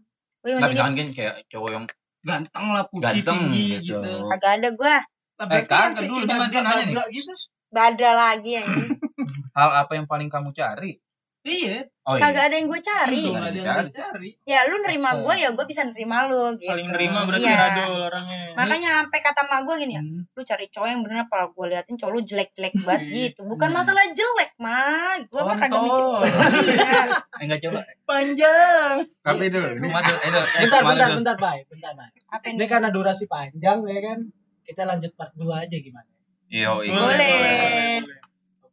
Nggak 0.44 0.70
misalkan 0.70 0.92
kan 0.94 1.08
kayak 1.12 1.34
cowok 1.48 1.70
yang 1.72 1.84
Ganteng 2.24 2.66
lah, 2.70 2.84
putih, 2.88 3.04
Ganteng, 3.20 3.38
tinggi 3.44 3.64
gitu. 3.76 4.00
gitu. 4.00 4.12
kagak 4.30 4.52
ada 4.56 4.68
gue 4.72 4.94
Eh, 5.34 5.44
kagak 5.44 5.68
kan 5.68 5.90
dulu, 6.00 6.24
dia- 6.24 6.48
dia 6.48 6.60
nanya 6.62 6.74
nih. 6.80 6.94
badra 6.94 7.04
gitu. 7.10 7.32
badra 7.68 8.10
lagi 8.14 8.50
ya 8.54 8.62
hal 9.58 9.70
apa 9.76 9.92
yang 9.92 10.06
paling 10.06 10.28
kamu 10.28 10.50
cari 10.50 10.96
Iya, 11.44 11.84
oh 12.08 12.16
kagak 12.16 12.48
ada 12.48 12.56
yang 12.56 12.72
gue 12.72 12.80
cari 12.80 13.28
ada 13.28 13.52
yang 13.52 13.84
dicari. 13.84 14.32
ya 14.42 14.64
lu 14.64 14.80
nerima 14.80 15.12
gue 15.14 15.34
ya 15.36 15.52
gue 15.52 15.66
bisa 15.68 15.84
nerima 15.84 16.24
lu 16.24 16.56
gitu 16.56 16.72
Saling 16.72 16.88
nerima 16.88 17.28
berarti 17.28 17.44
Iya. 17.44 17.60
radul 17.68 18.00
orangnya. 18.02 18.40
makanya 18.56 18.90
sampai 18.98 19.20
kata 19.20 19.40
mak 19.44 19.60
gue 19.62 19.74
gini 19.76 19.92
ya 19.92 20.00
Hmm. 20.00 20.24
lu 20.24 20.40
cari 20.40 20.66
cowok 20.66 20.88
yang 20.88 21.00
bener 21.04 21.18
apa 21.22 21.52
gue 21.52 21.66
liatin 21.68 21.94
cowok 21.94 22.12
lu 22.12 22.20
jelek-jelek 22.24 22.72
banget 22.88 23.00
Iya. 23.04 23.12
gitu 23.28 23.40
bukan 23.44 23.68
Hmm. 23.68 23.76
masalah 23.76 24.04
jelek 24.08 24.50
mah 24.56 25.14
gue 25.20 25.42
mah 25.42 25.56
kagak 25.58 25.78
mikir 25.78 26.00
Kontol. 26.00 26.22
iya 26.64 26.92
eh 27.12 27.44
nggak 27.44 27.60
coba 27.62 27.80
Panjang. 28.04 28.94
Tapi 29.20 29.44
dulu 29.46 29.68
ini 29.70 29.80
Cuma 29.84 30.00
tuh, 30.00 30.16
eh, 30.16 30.28
eh, 30.28 30.44
Bentar, 30.64 30.80
bentar, 30.82 31.08
bentar, 31.12 31.36
Bay. 31.36 31.58
Bentar, 31.66 31.92
apa 31.92 32.44
Ini 32.46 32.56
ini 32.56 32.64
karena 32.66 32.88
durasi 32.88 33.24
panjang 33.26 33.84
ya 33.84 34.00
kan. 34.02 34.18
Kita 34.60 34.82
lanjut 34.84 35.12
part 35.12 35.32
2 35.34 35.44
aja 35.58 35.76
gimana? 35.76 36.08
Iya, 36.48 36.68
oh, 36.70 36.80
iya. 36.80 36.92
Boleh. 36.94 38.23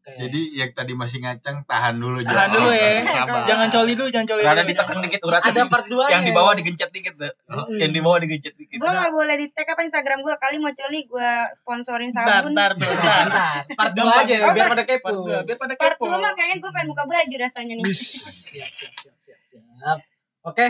Oke. 0.01 0.17
jadi 0.17 0.41
yang 0.57 0.71
tadi 0.73 0.93
masih 0.93 1.21
ngacang 1.21 1.61
tahan 1.63 1.93
dulu 1.93 2.19
Tahan 2.19 2.49
Jo. 2.49 2.57
dulu 2.57 2.69
ya. 2.71 2.89
Sabar. 3.05 3.45
Jangan 3.49 3.67
coli 3.69 3.93
dulu, 3.93 4.09
jangan 4.09 4.27
coli 4.27 4.41
Rada 4.41 4.53
dulu. 4.57 4.69
ditekan 4.73 4.97
dikit 4.99 5.21
urat 5.21 5.41
ada 5.43 5.61
part 5.67 5.85
2 5.85 6.09
yang 6.09 6.23
di 6.23 6.31
bawah 6.31 6.53
digencet 6.53 6.89
dikit 6.89 7.13
tuh. 7.15 7.29
Yang 7.71 7.91
di 7.91 8.01
bawah 8.01 8.17
digencet 8.17 8.53
dikit. 8.55 8.77
gue 8.77 8.91
gak 8.91 9.11
boleh 9.11 9.35
di 9.35 9.45
tag 9.47 9.67
apa 9.67 9.81
instagram 9.83 10.19
gue 10.19 10.33
kali 10.35 10.57
mau 10.57 10.73
coli 10.73 10.99
gue 11.03 11.29
sponsorin 11.53 12.09
sabun 12.09 12.49
bentar, 12.49 12.73
bentar. 12.73 13.23
Bentar, 13.23 13.61
part 13.71 13.93
2 13.93 14.01
aja 14.01 14.33
Oh, 14.41 14.49
biar 14.49 14.57
part- 14.57 14.73
pada 14.73 14.83
kepo. 14.83 15.05
Part 15.05 15.17
dua, 15.21 15.37
biar 15.43 15.57
pada 15.59 15.73
part 15.75 15.93
kepo. 15.93 16.05
2 16.07 16.17
mah 16.17 16.31
kayaknya 16.33 16.57
gue 16.57 16.71
pengen 16.71 16.87
buka 16.89 17.03
baju 17.05 17.35
rasanya 17.37 17.73
nih 17.77 17.85
Siap, 17.93 18.71
siap, 18.73 18.93
siap, 18.97 19.15
siap, 19.21 19.39
siap. 19.45 19.99
Oke, 20.41 20.67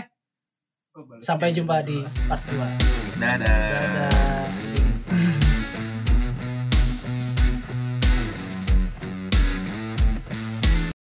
sampai 1.22 1.50
jumpa 1.50 1.80
di 1.82 2.04
part 2.28 2.44
2. 2.46 2.60
Dadah. 3.16 3.48
Dadah. 3.48 4.41